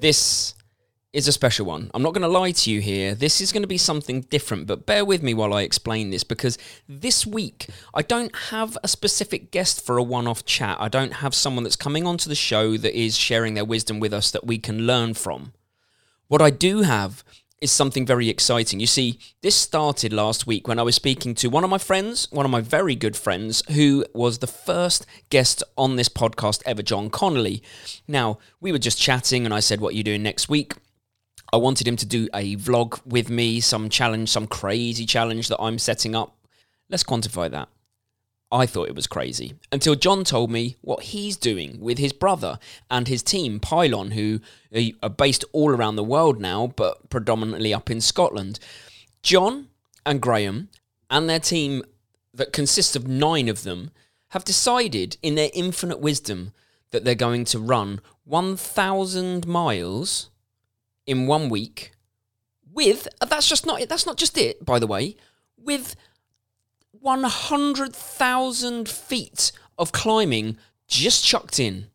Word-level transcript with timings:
This 0.00 0.54
is 1.14 1.28
a 1.28 1.32
special 1.32 1.64
one. 1.64 1.90
I'm 1.94 2.02
not 2.02 2.12
going 2.12 2.22
to 2.22 2.28
lie 2.28 2.50
to 2.50 2.70
you 2.70 2.80
here. 2.80 3.14
This 3.14 3.40
is 3.40 3.52
going 3.52 3.62
to 3.62 3.68
be 3.68 3.78
something 3.78 4.22
different, 4.22 4.66
but 4.66 4.84
bear 4.84 5.04
with 5.04 5.22
me 5.22 5.32
while 5.32 5.54
I 5.54 5.62
explain 5.62 6.10
this 6.10 6.24
because 6.24 6.58
this 6.88 7.24
week 7.24 7.68
I 7.94 8.02
don't 8.02 8.34
have 8.50 8.76
a 8.82 8.88
specific 8.88 9.52
guest 9.52 9.86
for 9.86 9.96
a 9.96 10.02
one 10.02 10.26
off 10.26 10.44
chat. 10.44 10.76
I 10.80 10.88
don't 10.88 11.14
have 11.14 11.34
someone 11.34 11.62
that's 11.62 11.76
coming 11.76 12.04
onto 12.04 12.28
the 12.28 12.34
show 12.34 12.76
that 12.78 12.98
is 12.98 13.16
sharing 13.16 13.54
their 13.54 13.64
wisdom 13.64 14.00
with 14.00 14.12
us 14.12 14.32
that 14.32 14.44
we 14.44 14.58
can 14.58 14.86
learn 14.88 15.14
from. 15.14 15.52
What 16.26 16.42
I 16.42 16.50
do 16.50 16.82
have 16.82 17.22
is 17.60 17.72
something 17.72 18.04
very 18.04 18.28
exciting. 18.28 18.80
You 18.80 18.86
see, 18.86 19.18
this 19.42 19.54
started 19.54 20.12
last 20.12 20.46
week 20.46 20.68
when 20.68 20.78
I 20.78 20.82
was 20.82 20.94
speaking 20.94 21.34
to 21.36 21.48
one 21.48 21.64
of 21.64 21.70
my 21.70 21.78
friends, 21.78 22.28
one 22.30 22.44
of 22.44 22.50
my 22.50 22.60
very 22.60 22.94
good 22.94 23.16
friends, 23.16 23.62
who 23.70 24.04
was 24.12 24.38
the 24.38 24.46
first 24.46 25.06
guest 25.30 25.62
on 25.78 25.96
this 25.96 26.08
podcast 26.08 26.62
ever, 26.66 26.82
John 26.82 27.10
Connolly. 27.10 27.62
Now, 28.06 28.38
we 28.60 28.72
were 28.72 28.78
just 28.78 29.00
chatting, 29.00 29.44
and 29.44 29.54
I 29.54 29.60
said, 29.60 29.80
What 29.80 29.94
are 29.94 29.96
you 29.96 30.04
doing 30.04 30.22
next 30.22 30.48
week? 30.48 30.74
I 31.52 31.56
wanted 31.56 31.86
him 31.86 31.96
to 31.96 32.06
do 32.06 32.28
a 32.34 32.56
vlog 32.56 33.00
with 33.06 33.30
me, 33.30 33.60
some 33.60 33.88
challenge, 33.88 34.28
some 34.28 34.46
crazy 34.46 35.06
challenge 35.06 35.48
that 35.48 35.60
I'm 35.60 35.78
setting 35.78 36.14
up. 36.14 36.36
Let's 36.90 37.04
quantify 37.04 37.50
that. 37.50 37.68
I 38.52 38.66
thought 38.66 38.88
it 38.88 38.94
was 38.94 39.06
crazy 39.06 39.54
until 39.72 39.94
John 39.94 40.22
told 40.22 40.50
me 40.50 40.76
what 40.80 41.04
he's 41.04 41.36
doing 41.36 41.80
with 41.80 41.98
his 41.98 42.12
brother 42.12 42.58
and 42.90 43.08
his 43.08 43.22
team, 43.22 43.58
Pylon, 43.58 44.12
who 44.12 44.40
are 45.02 45.10
based 45.10 45.44
all 45.52 45.70
around 45.70 45.96
the 45.96 46.04
world 46.04 46.40
now, 46.40 46.68
but 46.68 47.10
predominantly 47.10 47.74
up 47.74 47.90
in 47.90 48.00
Scotland. 48.00 48.60
John 49.22 49.68
and 50.06 50.20
Graham 50.20 50.68
and 51.10 51.28
their 51.28 51.40
team, 51.40 51.82
that 52.32 52.52
consists 52.52 52.94
of 52.96 53.08
nine 53.08 53.48
of 53.48 53.62
them, 53.62 53.90
have 54.28 54.44
decided 54.44 55.16
in 55.22 55.36
their 55.36 55.50
infinite 55.54 56.00
wisdom 56.00 56.52
that 56.90 57.04
they're 57.04 57.14
going 57.14 57.44
to 57.46 57.58
run 57.58 58.00
1,000 58.24 59.46
miles 59.46 60.30
in 61.06 61.26
one 61.26 61.48
week 61.48 61.92
with 62.72 63.06
that's 63.28 63.48
just 63.48 63.66
not 63.66 63.80
it 63.80 63.88
that's 63.88 64.06
not 64.06 64.16
just 64.16 64.36
it 64.36 64.64
by 64.64 64.78
the 64.78 64.86
way 64.86 65.14
with 65.56 65.94
100,000 67.00 68.88
feet 68.88 69.52
of 69.78 69.92
climbing 69.92 70.56
just 70.86 71.24
chucked 71.24 71.58
in 71.58 71.86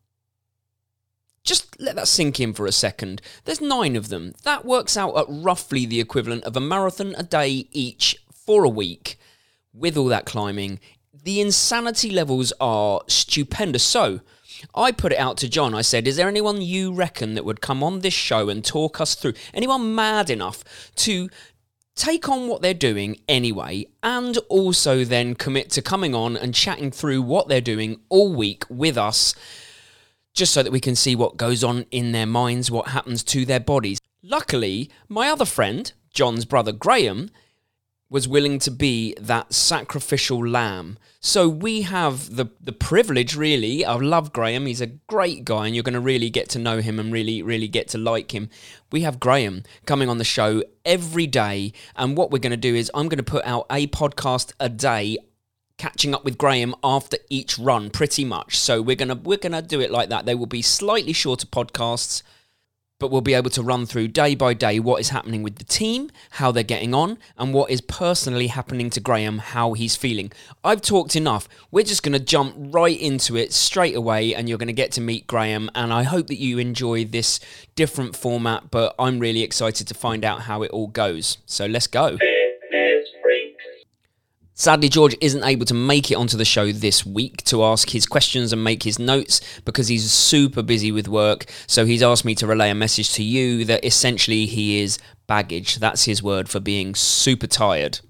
just 1.42 1.80
let 1.80 1.96
that 1.96 2.08
sink 2.08 2.38
in 2.38 2.52
for 2.52 2.66
a 2.66 2.72
second. 2.72 3.20
There's 3.44 3.60
nine 3.60 3.96
of 3.96 4.08
them. 4.08 4.34
That 4.44 4.64
works 4.64 4.96
out 4.96 5.16
at 5.16 5.26
roughly 5.28 5.86
the 5.86 6.00
equivalent 6.00 6.44
of 6.44 6.56
a 6.56 6.60
marathon 6.60 7.14
a 7.16 7.22
day 7.22 7.66
each 7.72 8.16
for 8.32 8.64
a 8.64 8.68
week 8.68 9.18
with 9.72 9.96
all 9.96 10.06
that 10.06 10.26
climbing. 10.26 10.80
The 11.24 11.40
insanity 11.40 12.10
levels 12.10 12.52
are 12.60 13.02
stupendous. 13.08 13.82
So, 13.82 14.20
I 14.74 14.92
put 14.92 15.12
it 15.12 15.18
out 15.18 15.38
to 15.38 15.48
John. 15.48 15.74
I 15.74 15.80
said, 15.80 16.06
Is 16.06 16.16
there 16.16 16.28
anyone 16.28 16.60
you 16.60 16.92
reckon 16.92 17.34
that 17.34 17.44
would 17.44 17.62
come 17.62 17.82
on 17.82 18.00
this 18.00 18.12
show 18.12 18.48
and 18.50 18.62
talk 18.64 19.00
us 19.00 19.14
through? 19.14 19.32
Anyone 19.54 19.94
mad 19.94 20.28
enough 20.28 20.62
to 20.96 21.30
take 22.00 22.30
on 22.30 22.48
what 22.48 22.62
they're 22.62 22.72
doing 22.72 23.18
anyway, 23.28 23.86
and 24.02 24.38
also 24.48 25.04
then 25.04 25.34
commit 25.34 25.68
to 25.70 25.82
coming 25.82 26.14
on 26.14 26.34
and 26.34 26.54
chatting 26.54 26.90
through 26.90 27.20
what 27.20 27.46
they're 27.46 27.60
doing 27.60 28.00
all 28.08 28.34
week 28.34 28.64
with 28.70 28.96
us, 28.96 29.34
just 30.32 30.54
so 30.54 30.62
that 30.62 30.72
we 30.72 30.80
can 30.80 30.96
see 30.96 31.14
what 31.14 31.36
goes 31.36 31.62
on 31.62 31.84
in 31.90 32.12
their 32.12 32.24
minds, 32.24 32.70
what 32.70 32.88
happens 32.88 33.22
to 33.22 33.44
their 33.44 33.60
bodies. 33.60 33.98
Luckily, 34.22 34.90
my 35.08 35.28
other 35.28 35.44
friend, 35.44 35.92
John's 36.14 36.46
brother 36.46 36.72
Graham, 36.72 37.30
was 38.10 38.26
willing 38.26 38.58
to 38.58 38.70
be 38.72 39.14
that 39.20 39.54
sacrificial 39.54 40.44
lamb. 40.44 40.98
So 41.20 41.48
we 41.48 41.82
have 41.82 42.34
the 42.36 42.46
the 42.60 42.72
privilege, 42.72 43.36
really. 43.36 43.84
I 43.84 43.94
love 43.94 44.32
Graham. 44.32 44.66
He's 44.66 44.80
a 44.80 44.86
great 44.86 45.44
guy, 45.44 45.66
and 45.66 45.74
you're 45.74 45.84
going 45.84 45.94
to 45.94 46.00
really 46.00 46.28
get 46.28 46.48
to 46.50 46.58
know 46.58 46.80
him 46.80 46.98
and 46.98 47.12
really, 47.12 47.40
really 47.40 47.68
get 47.68 47.88
to 47.88 47.98
like 47.98 48.34
him. 48.34 48.50
We 48.90 49.02
have 49.02 49.20
Graham 49.20 49.62
coming 49.86 50.08
on 50.08 50.18
the 50.18 50.24
show 50.24 50.64
every 50.84 51.28
day, 51.28 51.72
and 51.94 52.16
what 52.16 52.32
we're 52.32 52.38
going 52.38 52.50
to 52.50 52.56
do 52.56 52.74
is 52.74 52.90
I'm 52.92 53.08
going 53.08 53.18
to 53.18 53.22
put 53.22 53.44
out 53.44 53.66
a 53.70 53.86
podcast 53.86 54.52
a 54.58 54.68
day 54.68 55.18
catching 55.78 56.14
up 56.14 56.24
with 56.24 56.36
Graham 56.36 56.74
after 56.84 57.16
each 57.30 57.58
run 57.58 57.88
pretty 57.88 58.22
much 58.22 58.58
so 58.58 58.82
we're 58.82 58.94
going 58.94 59.08
to 59.08 59.14
we're 59.14 59.38
going 59.38 59.52
to 59.52 59.62
do 59.62 59.80
it 59.80 59.90
like 59.90 60.10
that 60.10 60.26
they 60.26 60.34
will 60.34 60.44
be 60.44 60.60
slightly 60.60 61.14
shorter 61.14 61.46
podcasts 61.46 62.22
but 63.00 63.10
we'll 63.10 63.20
be 63.20 63.34
able 63.34 63.50
to 63.50 63.62
run 63.62 63.86
through 63.86 64.06
day 64.08 64.36
by 64.36 64.54
day 64.54 64.78
what 64.78 65.00
is 65.00 65.08
happening 65.08 65.42
with 65.42 65.56
the 65.56 65.64
team, 65.64 66.10
how 66.32 66.52
they're 66.52 66.62
getting 66.62 66.94
on, 66.94 67.18
and 67.36 67.52
what 67.52 67.70
is 67.70 67.80
personally 67.80 68.46
happening 68.46 68.90
to 68.90 69.00
Graham, 69.00 69.38
how 69.38 69.72
he's 69.72 69.96
feeling. 69.96 70.30
I've 70.62 70.82
talked 70.82 71.16
enough. 71.16 71.48
We're 71.72 71.84
just 71.84 72.04
going 72.04 72.12
to 72.12 72.20
jump 72.20 72.54
right 72.56 72.98
into 73.00 73.36
it 73.36 73.52
straight 73.52 73.96
away, 73.96 74.34
and 74.34 74.48
you're 74.48 74.58
going 74.58 74.68
to 74.68 74.72
get 74.72 74.92
to 74.92 75.00
meet 75.00 75.26
Graham. 75.26 75.68
And 75.74 75.92
I 75.92 76.04
hope 76.04 76.28
that 76.28 76.38
you 76.38 76.58
enjoy 76.58 77.04
this 77.04 77.40
different 77.74 78.14
format, 78.14 78.70
but 78.70 78.94
I'm 78.98 79.18
really 79.18 79.42
excited 79.42 79.88
to 79.88 79.94
find 79.94 80.24
out 80.24 80.42
how 80.42 80.62
it 80.62 80.70
all 80.70 80.86
goes. 80.86 81.38
So 81.46 81.66
let's 81.66 81.88
go. 81.88 82.18
Sadly, 84.60 84.90
George 84.90 85.16
isn't 85.22 85.42
able 85.42 85.64
to 85.64 85.72
make 85.72 86.10
it 86.10 86.16
onto 86.16 86.36
the 86.36 86.44
show 86.44 86.70
this 86.70 87.06
week 87.06 87.42
to 87.44 87.64
ask 87.64 87.88
his 87.88 88.04
questions 88.04 88.52
and 88.52 88.62
make 88.62 88.82
his 88.82 88.98
notes 88.98 89.40
because 89.64 89.88
he's 89.88 90.12
super 90.12 90.60
busy 90.62 90.92
with 90.92 91.08
work. 91.08 91.46
So 91.66 91.86
he's 91.86 92.02
asked 92.02 92.26
me 92.26 92.34
to 92.34 92.46
relay 92.46 92.68
a 92.68 92.74
message 92.74 93.14
to 93.14 93.22
you 93.22 93.64
that 93.64 93.82
essentially 93.86 94.44
he 94.44 94.82
is 94.82 94.98
baggage. 95.26 95.76
That's 95.76 96.04
his 96.04 96.22
word 96.22 96.50
for 96.50 96.60
being 96.60 96.94
super 96.94 97.46
tired. 97.46 98.00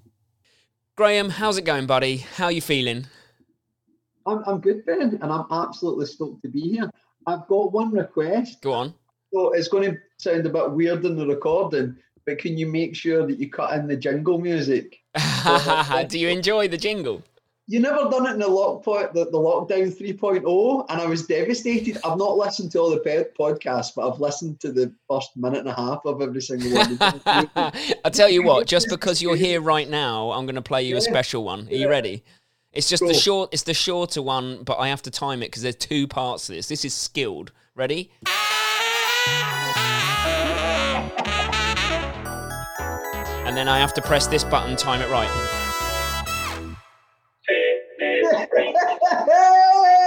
Graham, 0.96 1.28
how's 1.30 1.56
it 1.56 1.64
going, 1.64 1.86
buddy? 1.86 2.16
How 2.16 2.46
are 2.46 2.52
you 2.52 2.60
feeling? 2.60 3.06
I'm, 4.26 4.42
I'm 4.44 4.60
good, 4.60 4.84
Ben, 4.84 5.20
and 5.22 5.32
I'm 5.32 5.46
absolutely 5.52 6.06
stoked 6.06 6.42
to 6.42 6.48
be 6.48 6.62
here. 6.62 6.90
I've 7.28 7.46
got 7.46 7.70
one 7.70 7.92
request. 7.92 8.60
Go 8.60 8.72
on. 8.72 8.94
So 9.32 9.52
it's 9.52 9.68
going 9.68 9.92
to 9.92 9.98
sound 10.18 10.44
a 10.46 10.50
bit 10.50 10.72
weird 10.72 11.04
in 11.04 11.14
the 11.14 11.28
recording, 11.28 11.96
but 12.26 12.38
can 12.38 12.58
you 12.58 12.66
make 12.66 12.96
sure 12.96 13.24
that 13.24 13.38
you 13.38 13.48
cut 13.48 13.78
in 13.78 13.86
the 13.86 13.96
jingle 13.96 14.40
music? 14.40 14.99
Do 16.08 16.18
you 16.18 16.28
enjoy 16.28 16.68
the 16.68 16.78
jingle? 16.78 17.22
You 17.66 17.78
never 17.78 18.10
done 18.10 18.26
it 18.26 18.32
in 18.32 18.40
the 18.40 18.48
lock 18.48 18.82
point, 18.82 19.14
the, 19.14 19.26
the 19.26 19.38
lockdown 19.38 19.96
3.0, 19.96 20.86
and 20.88 21.00
I 21.00 21.06
was 21.06 21.24
devastated. 21.24 21.98
I've 22.04 22.18
not 22.18 22.36
listened 22.36 22.72
to 22.72 22.80
all 22.80 22.90
the 22.90 23.30
podcasts, 23.38 23.92
but 23.94 24.10
I've 24.10 24.18
listened 24.18 24.58
to 24.60 24.72
the 24.72 24.92
first 25.08 25.36
minute 25.36 25.60
and 25.60 25.68
a 25.68 25.74
half 25.74 26.00
of 26.04 26.20
every 26.20 26.42
single 26.42 26.72
one. 26.72 26.98
I'll 28.04 28.10
tell 28.10 28.28
you 28.28 28.42
what, 28.42 28.66
just 28.66 28.88
because 28.88 29.22
you're 29.22 29.36
here 29.36 29.60
right 29.60 29.88
now, 29.88 30.32
I'm 30.32 30.46
going 30.46 30.56
to 30.56 30.62
play 30.62 30.82
you 30.82 30.96
a 30.96 31.00
special 31.00 31.44
one. 31.44 31.68
Are 31.68 31.74
you 31.74 31.88
ready? 31.88 32.24
It's 32.72 32.88
just 32.88 33.06
the 33.06 33.14
short. 33.14 33.50
It's 33.52 33.62
the 33.62 33.74
shorter 33.74 34.22
one, 34.22 34.64
but 34.64 34.78
I 34.78 34.88
have 34.88 35.02
to 35.02 35.10
time 35.10 35.42
it 35.42 35.46
because 35.46 35.62
there's 35.62 35.76
two 35.76 36.08
parts 36.08 36.46
to 36.46 36.52
this. 36.52 36.66
This 36.66 36.84
is 36.84 36.92
skilled. 36.92 37.52
Ready? 37.76 38.10
and 43.50 43.56
then 43.56 43.66
I 43.66 43.80
have 43.80 43.92
to 43.94 44.00
press 44.00 44.28
this 44.28 44.44
button, 44.44 44.76
time 44.76 45.02
it 45.02 45.10
right. 45.10 45.28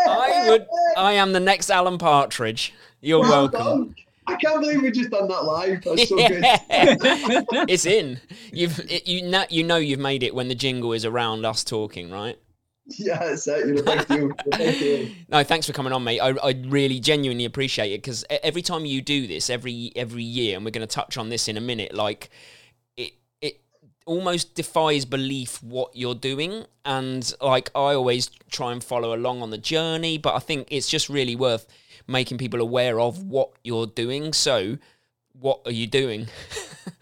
I 0.08 0.46
would. 0.48 0.66
I 0.96 1.12
am 1.12 1.34
the 1.34 1.42
next 1.42 1.70
Alan 1.70 1.98
Partridge. 1.98 2.74
You're 3.02 3.20
well 3.20 3.50
welcome. 3.50 3.60
Done. 3.60 3.96
I 4.28 4.36
can't 4.38 4.62
believe 4.62 4.82
we've 4.82 4.94
just 4.94 5.10
done 5.10 5.28
that 5.28 5.44
live. 5.44 5.84
That's 5.84 6.08
so 6.08 6.16
good. 6.16 6.42
it's 7.70 7.86
in. 7.86 8.22
You've 8.54 8.80
it, 8.90 9.06
you 9.10 9.24
know 9.24 9.44
you 9.50 9.64
know 9.64 9.76
you've 9.76 10.00
made 10.00 10.24
it 10.24 10.34
when 10.34 10.48
the 10.48 10.56
jingle 10.56 10.94
is 10.94 11.04
around 11.04 11.46
us 11.46 11.66
talking, 11.66 12.10
right? 12.10 12.40
Yeah, 12.86 13.22
it's 13.24 13.46
it. 13.46 13.68
You're 13.68 13.84
thank 13.84 14.10
you. 14.10 14.34
You. 14.58 15.12
No, 15.28 15.44
thanks 15.44 15.68
for 15.68 15.74
coming 15.74 15.92
on, 15.92 16.02
mate. 16.06 16.22
I, 16.22 16.30
I 16.30 16.52
really 16.68 17.02
genuinely 17.02 17.44
appreciate 17.44 17.92
it 17.92 17.98
because 17.98 18.24
every 18.30 18.62
time 18.62 18.86
you 18.86 19.02
do 19.02 19.28
this, 19.28 19.50
every 19.50 19.92
every 19.98 20.24
year, 20.24 20.56
and 20.56 20.64
we're 20.64 20.72
going 20.72 20.88
to 20.88 20.96
touch 20.96 21.18
on 21.18 21.28
this 21.28 21.50
in 21.50 21.58
a 21.58 21.62
minute, 21.62 21.94
like 21.94 22.30
almost 24.06 24.56
defies 24.56 25.06
belief 25.06 25.62
what 25.64 25.96
you're 25.96 26.16
doing 26.16 26.66
and 26.86 27.34
like 27.42 27.70
i 27.76 27.94
always 27.94 28.30
try 28.50 28.72
and 28.72 28.84
follow 28.84 29.16
along 29.16 29.42
on 29.42 29.50
the 29.50 29.58
journey 29.58 30.18
but 30.18 30.36
i 30.36 30.40
think 30.40 30.68
it's 30.70 30.90
just 30.90 31.10
really 31.10 31.36
worth 31.36 31.66
making 32.08 32.38
people 32.38 32.60
aware 32.60 33.00
of 33.00 33.24
what 33.24 33.52
you're 33.64 33.88
doing 33.88 34.34
so 34.34 34.78
what 35.40 35.62
are 35.66 35.72
you 35.72 35.88
doing 35.88 36.28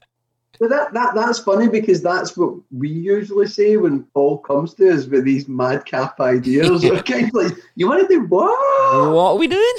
But 0.62 0.70
that, 0.70 0.94
that 0.94 1.16
that's 1.16 1.40
funny 1.40 1.68
because 1.68 2.04
that's 2.04 2.38
what 2.38 2.54
we 2.70 2.88
usually 2.88 3.48
say 3.48 3.78
when 3.78 4.04
Paul 4.14 4.38
comes 4.38 4.76
to 4.76 4.92
us 4.92 5.08
with 5.08 5.26
these 5.26 5.48
madcap 5.48 6.20
ideas. 6.20 6.84
yeah. 6.84 7.02
kind 7.02 7.30
of 7.30 7.34
like, 7.34 7.54
you 7.74 7.90
want 7.90 8.08
to 8.08 8.08
do 8.08 8.28
what? 8.28 9.12
What 9.12 9.32
are 9.32 9.38
we 9.38 9.48
doing? 9.48 9.74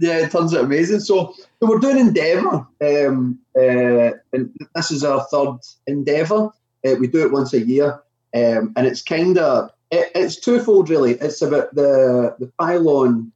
yeah, 0.00 0.18
it 0.18 0.30
turns 0.30 0.54
out 0.54 0.64
amazing. 0.64 1.00
So, 1.00 1.34
so 1.64 1.70
we're 1.70 1.78
doing 1.78 1.98
Endeavour, 1.98 2.66
um, 2.82 3.38
uh, 3.56 4.10
and 4.32 4.50
this 4.74 4.90
is 4.90 5.02
our 5.02 5.24
third 5.30 5.58
Endeavour. 5.86 6.50
Uh, 6.86 6.94
we 7.00 7.06
do 7.06 7.24
it 7.24 7.32
once 7.32 7.54
a 7.54 7.64
year, 7.64 8.02
um, 8.34 8.74
and 8.76 8.86
it's 8.86 9.00
kind 9.00 9.38
of 9.38 9.70
it, 9.90 10.10
it's 10.14 10.40
twofold 10.40 10.90
really. 10.90 11.12
It's 11.12 11.40
about 11.40 11.74
the 11.74 12.36
the 12.38 12.52
pylon 12.58 13.32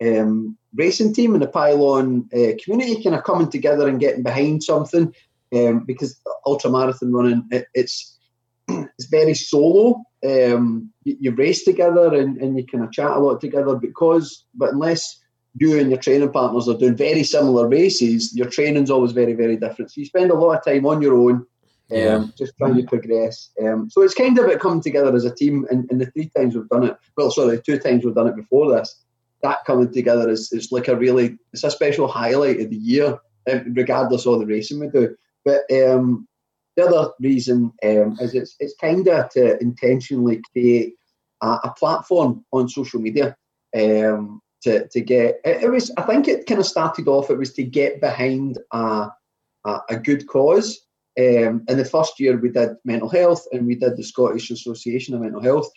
um, 0.00 0.56
racing 0.74 1.12
team 1.12 1.34
and 1.34 1.42
the 1.42 1.48
pylon 1.48 2.28
uh, 2.32 2.52
community 2.62 3.02
kind 3.02 3.16
of 3.16 3.24
coming 3.24 3.50
together 3.50 3.88
and 3.88 3.98
getting 3.98 4.22
behind 4.22 4.62
something. 4.62 5.12
Um, 5.52 5.80
because 5.80 6.18
ultra 6.46 6.70
marathon 6.70 7.12
running, 7.12 7.46
it, 7.50 7.66
it's 7.74 8.16
it's 8.68 9.08
very 9.10 9.34
solo. 9.34 10.04
Um, 10.24 10.92
you, 11.02 11.16
you, 11.18 11.30
race 11.32 11.64
together 11.64 12.14
and, 12.14 12.36
and 12.40 12.56
you 12.56 12.64
kind 12.64 12.84
of 12.84 12.92
chat 12.92 13.10
a 13.10 13.18
lot 13.18 13.40
together 13.40 13.74
because, 13.74 14.44
but 14.54 14.72
unless 14.72 15.21
you 15.54 15.78
and 15.78 15.90
your 15.90 16.00
training 16.00 16.32
partners 16.32 16.68
are 16.68 16.78
doing 16.78 16.96
very 16.96 17.22
similar 17.22 17.68
races, 17.68 18.34
your 18.34 18.48
training's 18.48 18.90
always 18.90 19.12
very, 19.12 19.34
very 19.34 19.56
different. 19.56 19.90
So 19.90 20.00
you 20.00 20.06
spend 20.06 20.30
a 20.30 20.34
lot 20.34 20.56
of 20.56 20.64
time 20.64 20.86
on 20.86 21.02
your 21.02 21.14
own, 21.14 21.46
um, 21.94 22.32
just 22.38 22.56
trying 22.56 22.76
to 22.76 22.84
progress. 22.84 23.50
Um, 23.62 23.90
so 23.90 24.02
it's 24.02 24.14
kind 24.14 24.38
of 24.38 24.46
about 24.46 24.60
coming 24.60 24.80
together 24.82 25.14
as 25.14 25.24
a 25.24 25.34
team. 25.34 25.66
And, 25.70 25.90
and 25.90 26.00
the 26.00 26.06
three 26.06 26.30
times 26.34 26.54
we've 26.54 26.68
done 26.68 26.84
it, 26.84 26.96
well, 27.16 27.30
sorry, 27.30 27.60
two 27.60 27.78
times 27.78 28.04
we've 28.04 28.14
done 28.14 28.28
it 28.28 28.36
before 28.36 28.70
this, 28.72 29.02
that 29.42 29.64
coming 29.66 29.92
together 29.92 30.30
is, 30.30 30.52
is 30.52 30.72
like 30.72 30.88
a 30.88 30.96
really, 30.96 31.36
it's 31.52 31.64
a 31.64 31.70
special 31.70 32.08
highlight 32.08 32.60
of 32.60 32.70
the 32.70 32.76
year, 32.76 33.18
um, 33.50 33.74
regardless 33.74 34.26
of 34.26 34.38
the 34.38 34.46
racing 34.46 34.80
we 34.80 34.88
do. 34.88 35.14
But 35.44 35.62
um, 35.70 36.26
the 36.76 36.86
other 36.86 37.10
reason 37.20 37.72
um, 37.84 38.16
is 38.20 38.34
it's, 38.34 38.56
it's 38.58 38.74
kind 38.80 39.06
of 39.06 39.28
to 39.30 39.60
intentionally 39.60 40.40
create 40.50 40.94
a, 41.42 41.58
a 41.64 41.74
platform 41.76 42.44
on 42.52 42.68
social 42.68 43.00
media 43.00 43.36
um, 43.76 44.40
to, 44.62 44.88
to 44.88 45.00
get 45.00 45.40
it, 45.44 45.64
it 45.64 45.70
was 45.70 45.90
I 45.96 46.02
think 46.02 46.28
it 46.28 46.46
kind 46.46 46.60
of 46.60 46.66
started 46.66 47.08
off 47.08 47.30
it 47.30 47.38
was 47.38 47.52
to 47.54 47.64
get 47.64 48.00
behind 48.00 48.58
a, 48.72 49.08
a, 49.64 49.78
a 49.90 49.96
good 49.96 50.26
cause. 50.26 50.80
Um, 51.18 51.64
in 51.68 51.76
the 51.76 51.84
first 51.84 52.18
year 52.18 52.38
we 52.38 52.48
did 52.48 52.70
mental 52.84 53.08
health 53.08 53.46
and 53.52 53.66
we 53.66 53.74
did 53.74 53.96
the 53.96 54.02
Scottish 54.02 54.50
Association 54.50 55.14
of 55.14 55.20
Mental 55.20 55.42
Health 55.42 55.70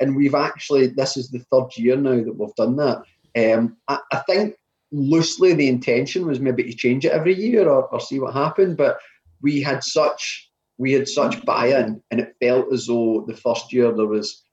and 0.00 0.16
we've 0.16 0.34
actually 0.34 0.86
this 0.88 1.16
is 1.16 1.30
the 1.30 1.40
third 1.50 1.76
year 1.76 1.96
now 1.96 2.22
that 2.22 2.36
we've 2.36 2.54
done 2.54 2.76
that. 2.76 3.02
Um, 3.36 3.76
I, 3.88 3.98
I 4.12 4.18
think 4.26 4.56
loosely 4.90 5.52
the 5.52 5.68
intention 5.68 6.26
was 6.26 6.40
maybe 6.40 6.64
to 6.64 6.72
change 6.72 7.04
it 7.04 7.12
every 7.12 7.34
year 7.34 7.68
or, 7.68 7.84
or 7.88 8.00
see 8.00 8.18
what 8.18 8.32
happened 8.32 8.76
but 8.76 8.98
we 9.42 9.60
had 9.60 9.84
such 9.84 10.50
we 10.78 10.92
had 10.92 11.06
such 11.06 11.44
buy-in 11.44 12.02
and 12.10 12.20
it 12.20 12.34
felt 12.40 12.72
as 12.72 12.86
though 12.86 13.24
the 13.26 13.36
first 13.36 13.70
year 13.72 13.92
there 13.92 14.06
was 14.06 14.44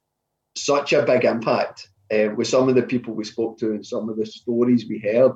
such 0.57 0.91
a 0.91 1.03
big 1.03 1.23
impact 1.23 1.89
uh, 2.13 2.29
with 2.35 2.47
some 2.47 2.69
of 2.69 2.75
the 2.75 2.83
people 2.83 3.13
we 3.13 3.23
spoke 3.23 3.57
to 3.59 3.71
and 3.71 3.85
some 3.85 4.09
of 4.09 4.17
the 4.17 4.25
stories 4.25 4.85
we 4.87 4.99
heard. 4.99 5.33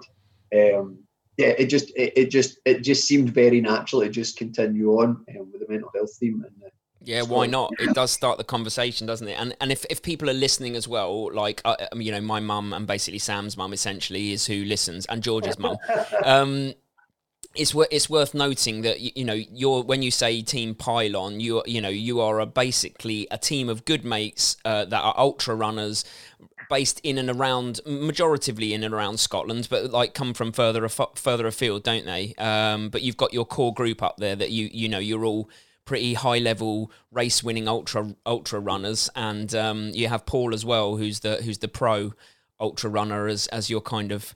Um, 0.54 1.00
yeah, 1.38 1.54
it 1.58 1.68
just 1.68 1.90
it, 1.96 2.14
it 2.16 2.32
just 2.32 2.60
it 2.66 2.82
just 2.82 3.08
seemed 3.08 3.30
very 3.30 3.62
natural 3.62 4.02
to 4.02 4.10
just 4.10 4.38
continue 4.38 4.92
on 5.00 5.26
um, 5.30 5.52
with 5.52 5.62
the 5.62 5.68
mental 5.70 5.90
health 5.96 6.14
theme 6.20 6.44
and 6.46 6.64
uh, 6.66 6.70
Yeah, 7.02 7.22
why 7.22 7.46
not? 7.46 7.72
It 7.80 7.96
does 7.96 8.12
start 8.12 8.38
the 8.38 8.44
conversation, 8.44 9.08
doesn't 9.08 9.28
it? 9.28 9.40
And 9.40 9.56
and 9.62 9.72
if, 9.72 9.86
if 9.90 10.02
people 10.02 10.30
are 10.30 10.34
listening 10.34 10.76
as 10.76 10.86
well, 10.86 11.34
like 11.34 11.62
uh, 11.64 11.78
um, 11.94 12.02
you 12.02 12.12
know, 12.12 12.20
my 12.20 12.42
mum 12.42 12.74
and 12.74 12.86
basically 12.86 13.20
Sam's 13.20 13.56
mum 13.56 13.72
essentially 13.72 14.34
is 14.34 14.48
who 14.48 14.66
listens, 14.66 15.06
and 15.06 15.24
George's 15.24 15.58
mum. 15.58 15.78
Um, 16.26 16.74
it's 17.56 17.74
it's 17.90 18.10
worth 18.10 18.34
noting 18.34 18.82
that 18.84 19.00
you 19.00 19.26
know 19.26 19.34
you're 19.34 19.82
when 19.82 20.02
you 20.02 20.12
say 20.12 20.42
team 20.42 20.76
pylon, 20.76 21.40
you 21.40 21.64
you 21.66 21.82
know 21.82 21.90
you 21.90 22.22
are 22.22 22.40
a, 22.40 22.46
basically 22.46 23.28
a 23.32 23.38
team 23.38 23.70
of 23.70 23.86
good 23.86 24.06
mates 24.06 24.58
uh, 24.66 24.86
that 24.86 25.02
are 25.02 25.14
ultra 25.18 25.56
runners. 25.56 26.06
Based 26.70 27.00
in 27.04 27.18
and 27.18 27.30
around, 27.30 27.80
majoritively 27.86 28.72
in 28.72 28.84
and 28.84 28.94
around 28.94 29.20
Scotland, 29.20 29.68
but 29.70 29.90
like 29.92 30.14
come 30.14 30.34
from 30.36 30.52
further 30.52 30.86
af- 30.86 31.16
further 31.16 31.48
afield, 31.48 31.84
don't 31.84 32.06
they? 32.06 32.36
Um, 32.38 32.90
but 32.90 33.02
you've 33.02 33.18
got 33.18 33.34
your 33.34 33.46
core 33.46 33.74
group 33.74 34.04
up 34.04 34.18
there 34.18 34.36
that 34.36 34.52
you 34.52 34.70
you 34.72 34.88
know 34.88 35.00
you're 35.00 35.26
all 35.26 35.50
pretty 35.86 36.14
high 36.14 36.38
level 36.38 36.92
race 37.12 37.44
winning 37.44 37.68
ultra 37.68 38.14
ultra 38.24 38.60
runners 38.60 39.10
and 39.16 39.56
um, 39.56 39.90
you 39.96 40.08
have 40.08 40.24
Paul 40.28 40.54
as 40.54 40.64
well 40.64 40.98
who's 40.98 41.22
the 41.22 41.38
who's 41.38 41.58
the 41.58 41.68
pro 41.68 42.14
ultra 42.60 42.92
runner 42.92 43.28
as 43.28 43.48
as 43.48 43.72
your 43.72 43.82
kind 43.82 44.12
of 44.12 44.36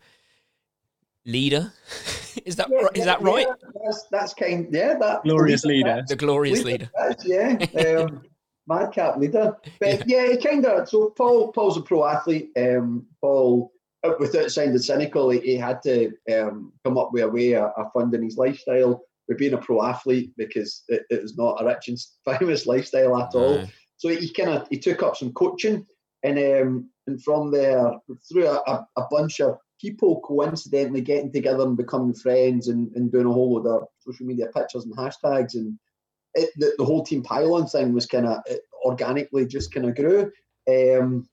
leader 1.28 1.72
is 2.46 2.56
that 2.56 2.68
right? 2.72 2.98
is 2.98 3.06
that 3.06 3.22
right 3.22 3.46
Yeah, 3.48 3.70
that's, 3.86 4.04
that's 4.10 4.34
kind. 4.34 4.68
Yeah, 4.72 4.96
that 4.98 5.22
Glorious 5.24 5.64
leader. 5.64 6.04
the 6.08 6.16
glorious 6.16 6.64
leader 6.64 6.90
That's, 6.98 7.24
yeah, 7.28 7.58
um, 8.00 8.24
madcap 8.68 9.18
leader. 9.18 9.58
But 9.80 10.08
yeah, 10.08 10.24
it 10.24 10.44
kind 10.44 10.66
of. 10.66 10.90
So 10.90 11.10
Paul, 11.12 11.52
Paul's 11.52 11.78
a 11.78 11.82
pro 11.82 12.06
athlete. 12.06 12.50
Um, 12.58 13.06
Paul, 13.22 13.72
uh, 14.04 14.14
without 14.20 14.52
sounding 14.52 14.78
cynical, 14.80 15.30
he, 15.30 15.40
he 15.40 15.56
had 15.56 15.82
to 15.84 16.12
um, 16.32 16.74
come 16.84 16.98
up 16.98 17.12
with 17.12 17.24
a 17.24 17.30
way 17.30 17.54
of, 17.56 17.72
of 17.78 17.92
funding 17.94 18.24
his 18.24 18.38
lifestyle 18.38 19.04
with 19.28 19.38
being 19.38 19.54
a 19.54 19.58
pro 19.58 19.84
athlete 19.84 20.32
because 20.38 20.84
it, 20.90 21.04
it 21.10 21.22
was 21.22 21.38
not 21.38 21.62
a 21.62 21.66
rich 21.66 21.88
and 21.88 21.98
famous 22.40 22.66
lifestyle 22.66 23.18
at 23.22 23.36
all. 23.36 23.64
So 23.98 24.10
he 24.10 24.34
kind 24.34 24.50
of 24.50 24.68
he 24.70 24.80
took 24.80 25.02
up 25.02 25.16
some 25.16 25.32
coaching, 25.34 25.86
and 26.24 26.38
um, 26.38 26.90
and 27.08 27.24
from 27.24 27.52
there 27.52 27.92
through 28.30 28.48
a, 28.48 28.86
a, 28.98 29.04
bunch 29.10 29.40
of 29.40 29.58
people 29.80 30.22
coincidentally 30.22 31.02
getting 31.02 31.32
together 31.32 31.64
and 31.64 31.78
becoming 31.78 32.14
friends 32.14 32.68
and, 32.68 32.94
and 32.96 33.12
doing 33.12 33.26
a 33.26 33.32
whole 33.32 33.56
load 33.56 33.68
of 33.68 33.88
social 34.00 34.26
media 34.26 34.48
pictures 34.56 34.86
and 34.86 34.96
hashtags 34.96 35.56
and 35.56 35.78
it, 36.36 36.50
the, 36.58 36.74
the 36.78 36.86
whole 36.86 37.04
team 37.04 37.24
pylon 37.24 37.68
thing 37.68 37.94
was 37.94 38.06
kind 38.06 38.26
of 38.26 38.40
organically 38.86 39.46
just 39.46 39.74
kind 39.74 39.86
of 39.86 39.96
grew, 39.96 40.32
um, 40.70 41.28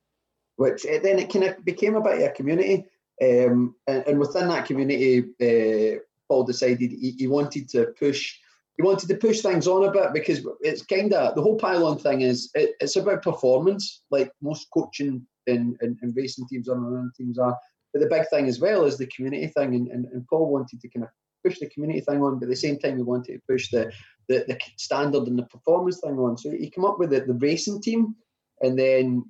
which 0.56 0.84
it, 0.84 1.02
then 1.02 1.18
it 1.18 1.32
kind 1.32 1.44
of 1.44 1.64
became 1.64 1.96
a 1.96 2.00
bit 2.00 2.16
of 2.16 2.22
a 2.22 2.30
community. 2.30 2.84
Um, 3.22 3.74
and, 3.86 4.04
and 4.06 4.18
within 4.18 4.48
that 4.48 4.66
community, 4.66 5.20
uh, 5.40 6.00
Paul 6.28 6.44
decided 6.44 6.90
he, 6.90 7.14
he 7.18 7.26
wanted 7.26 7.68
to 7.70 7.92
push. 7.98 8.36
He 8.76 8.82
wanted 8.82 9.08
to 9.08 9.16
push 9.16 9.40
things 9.40 9.66
on 9.66 9.84
a 9.84 9.92
bit 9.92 10.14
because 10.14 10.46
it's 10.60 10.82
kind 10.82 11.12
of 11.12 11.34
the 11.34 11.42
whole 11.42 11.58
pylon 11.58 11.98
thing 11.98 12.22
is 12.22 12.50
it, 12.54 12.70
it's 12.80 12.96
about 12.96 13.22
performance, 13.22 14.02
like 14.10 14.32
most 14.40 14.68
coaching 14.72 15.26
and, 15.46 15.76
and, 15.82 15.98
and 16.00 16.16
racing 16.16 16.46
teams 16.48 16.66
or 16.66 16.76
running 16.76 17.10
teams 17.14 17.38
are. 17.38 17.54
But 17.92 18.00
the 18.00 18.08
big 18.08 18.26
thing 18.28 18.46
as 18.46 18.58
well 18.58 18.84
is 18.84 18.96
the 18.96 19.06
community 19.08 19.48
thing, 19.48 19.74
and, 19.74 19.88
and, 19.88 20.06
and 20.06 20.26
Paul 20.28 20.50
wanted 20.50 20.80
to 20.80 20.88
kind 20.88 21.04
of 21.04 21.10
push 21.44 21.58
the 21.58 21.68
community 21.68 22.00
thing 22.00 22.22
on, 22.22 22.38
but 22.38 22.44
at 22.44 22.50
the 22.50 22.56
same 22.56 22.78
time 22.78 22.96
he 22.96 23.02
wanted 23.02 23.34
to 23.34 23.40
push 23.48 23.70
the 23.70 23.92
the, 24.28 24.44
the 24.46 24.58
standard 24.76 25.26
and 25.26 25.38
the 25.38 25.44
performance 25.44 26.00
thing 26.00 26.16
on. 26.18 26.38
So 26.38 26.50
he 26.50 26.70
came 26.70 26.84
up 26.84 26.98
with 26.98 27.10
the, 27.10 27.20
the 27.20 27.34
racing 27.34 27.82
team, 27.82 28.14
and 28.60 28.78
then 28.78 29.24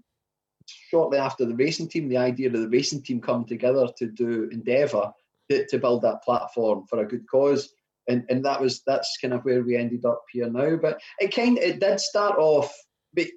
shortly 0.67 1.19
after 1.19 1.47
the 1.47 1.55
racing 1.55 1.89
team, 1.89 2.09
the 2.09 2.19
idea 2.19 2.49
of 2.49 2.53
the 2.53 2.69
racing 2.69 3.03
team 3.03 3.21
come 3.21 3.45
together 3.45 3.89
to 3.97 4.07
do 4.07 4.49
Endeavour 4.53 5.13
to, 5.51 5.67
to 5.67 5.79
build 5.79 6.03
that 6.03 6.23
platform 6.23 6.85
for 6.89 7.01
a 7.01 7.07
good 7.07 7.27
cause. 7.31 7.73
And, 8.09 8.25
and 8.29 8.45
that 8.45 8.61
was 8.61 8.83
that's 8.87 9.19
kind 9.21 9.35
of 9.35 9.45
where 9.45 9.63
we 9.63 9.77
ended 9.77 10.05
up 10.05 10.23
here 10.33 10.51
now. 10.51 10.77
But 10.77 11.01
it 11.19 11.35
kind 11.35 11.59
it 11.59 11.81
did 11.81 12.01
start 12.01 12.39
off. 12.39 12.73
But, 13.15 13.29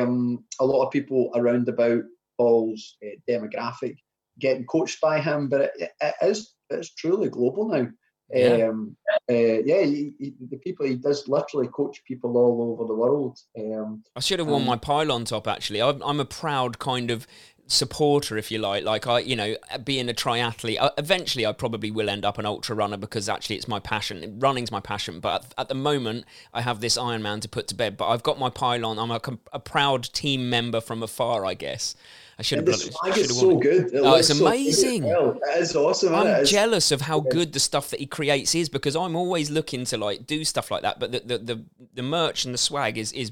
um, 0.00 0.44
a 0.60 0.64
lot 0.64 0.84
of 0.84 0.92
people 0.92 1.30
around 1.34 1.68
about 1.68 2.02
Paul's 2.38 2.96
uh, 3.04 3.16
demographic 3.28 3.96
getting 4.38 4.66
coached 4.66 5.00
by 5.00 5.20
him, 5.20 5.48
but 5.48 5.72
it, 5.78 5.90
it 6.00 6.14
is 6.22 6.54
it's 6.70 6.94
truly 6.94 7.28
global 7.28 7.68
now. 7.68 7.88
Yeah. 8.32 8.68
Um, 8.68 8.96
uh, 9.30 9.34
yeah, 9.34 9.82
he, 9.82 10.12
he, 10.18 10.34
the 10.50 10.56
people 10.56 10.86
he 10.86 10.96
does 10.96 11.28
literally 11.28 11.68
coach 11.68 12.02
people 12.04 12.36
all 12.36 12.72
over 12.72 12.86
the 12.86 12.94
world. 12.94 13.38
Um, 13.58 14.02
I 14.16 14.20
should 14.20 14.38
have 14.38 14.48
worn 14.48 14.62
Um, 14.62 14.66
my 14.66 14.76
pylon 14.76 15.24
top. 15.24 15.46
Actually, 15.46 15.82
I'm, 15.82 16.02
I'm 16.02 16.20
a 16.20 16.24
proud 16.24 16.78
kind 16.78 17.10
of 17.10 17.26
supporter, 17.66 18.36
if 18.36 18.50
you 18.50 18.58
like. 18.58 18.84
Like 18.84 19.06
I, 19.06 19.20
you 19.20 19.36
know, 19.36 19.56
being 19.84 20.08
a 20.08 20.12
triathlete. 20.14 20.78
Uh, 20.80 20.90
eventually, 20.98 21.46
I 21.46 21.52
probably 21.52 21.90
will 21.90 22.10
end 22.10 22.24
up 22.24 22.38
an 22.38 22.46
ultra 22.46 22.74
runner 22.76 22.96
because 22.96 23.28
actually, 23.28 23.56
it's 23.56 23.68
my 23.68 23.80
passion. 23.80 24.38
Running's 24.38 24.70
my 24.70 24.80
passion. 24.80 25.20
But 25.20 25.44
at, 25.44 25.54
at 25.58 25.68
the 25.68 25.74
moment, 25.74 26.24
I 26.52 26.60
have 26.62 26.80
this 26.80 26.96
Ironman 26.98 27.40
to 27.42 27.48
put 27.48 27.68
to 27.68 27.74
bed. 27.74 27.96
But 27.96 28.08
I've 28.08 28.22
got 28.22 28.38
my 28.38 28.50
pylon. 28.50 28.98
I'm 28.98 29.10
a, 29.10 29.20
a 29.52 29.58
proud 29.58 30.04
team 30.12 30.50
member 30.50 30.80
from 30.80 31.02
afar, 31.02 31.44
I 31.44 31.54
guess. 31.54 31.94
I 32.38 32.42
should 32.42 32.58
have. 32.58 32.66
the 32.66 32.74
swag 32.74 33.16
is 33.16 33.38
so 33.38 33.56
good. 33.56 33.94
It 33.94 34.00
Oh, 34.00 34.14
it's 34.16 34.32
good 34.32 34.40
amazing. 34.40 35.04
well. 35.04 35.38
It 35.54 35.62
is 35.62 35.76
awesome. 35.76 36.14
I'm? 36.14 36.44
Jealous 36.44 36.90
of 36.90 37.02
how 37.02 37.20
good 37.20 37.52
the 37.52 37.60
stuff 37.60 37.90
that 37.90 38.00
he 38.00 38.06
creates 38.06 38.54
is 38.54 38.68
because 38.68 38.96
I'm 38.96 39.14
always 39.14 39.50
looking 39.50 39.84
to 39.86 39.98
like 39.98 40.26
do 40.26 40.44
stuff 40.44 40.70
like 40.70 40.82
that. 40.82 40.98
But 40.98 41.12
the 41.12 41.20
the 41.20 41.38
the, 41.38 41.64
the 41.94 42.02
merch 42.02 42.44
and 42.44 42.52
the 42.52 42.58
swag 42.58 42.98
is 42.98 43.12
is 43.12 43.30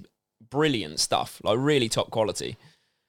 brilliant 0.51 1.01
stuff, 1.01 1.41
like 1.43 1.59
really 1.59 1.89
top 1.89 2.11
quality. 2.11 2.57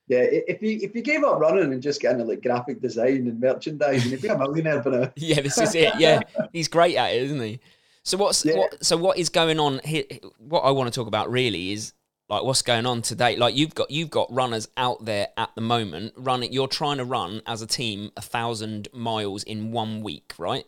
Yeah, 0.08 0.20
if 0.20 0.62
you 0.62 0.80
if 0.82 0.94
you 0.96 1.02
gave 1.02 1.24
up 1.24 1.40
running 1.40 1.72
and 1.72 1.82
just 1.82 2.02
get 2.02 2.12
into 2.12 2.26
like 2.26 2.42
graphic 2.44 2.82
design 2.82 3.28
and 3.28 3.40
merchandising, 3.40 4.12
you'd 4.12 4.22
be 4.22 4.28
a 4.28 4.38
millionaire 4.38 4.82
by 4.82 4.92
now. 4.92 5.12
Yeah, 5.16 5.42
this 5.42 5.58
is 5.58 5.74
it. 5.76 5.94
Yeah, 5.98 6.20
he's 6.52 6.68
great 6.68 6.96
at 6.98 7.14
it, 7.14 7.24
isn't 7.24 7.40
he? 7.40 7.60
So 8.04 8.18
what's 8.18 8.44
Yeah. 8.44 8.58
what? 8.58 8.84
So 8.84 8.98
what 8.98 9.18
is 9.18 9.30
going 9.30 9.60
on 9.60 9.80
here? 9.86 10.04
What 10.40 10.62
I 10.62 10.72
want 10.72 10.92
to 10.94 10.98
talk 11.00 11.08
about 11.08 11.32
really 11.32 11.72
is 11.72 11.94
like 12.28 12.44
what's 12.44 12.62
going 12.62 12.86
on 12.86 13.02
today. 13.02 13.38
Like 13.38 13.56
you've 13.56 13.76
got 13.76 13.92
you've 13.92 14.10
got 14.10 14.34
runners 14.34 14.68
out 14.76 15.06
there 15.06 15.30
at 15.38 15.52
the 15.56 15.62
moment 15.62 16.14
running. 16.18 16.52
You're 16.52 16.68
trying 16.68 16.98
to 16.98 17.06
run 17.06 17.42
as 17.48 17.62
a 17.62 17.68
team 17.68 18.12
a 18.18 18.22
thousand 18.22 18.90
miles 18.92 19.44
in 19.44 19.72
one 19.72 20.04
week, 20.04 20.34
right? 20.38 20.66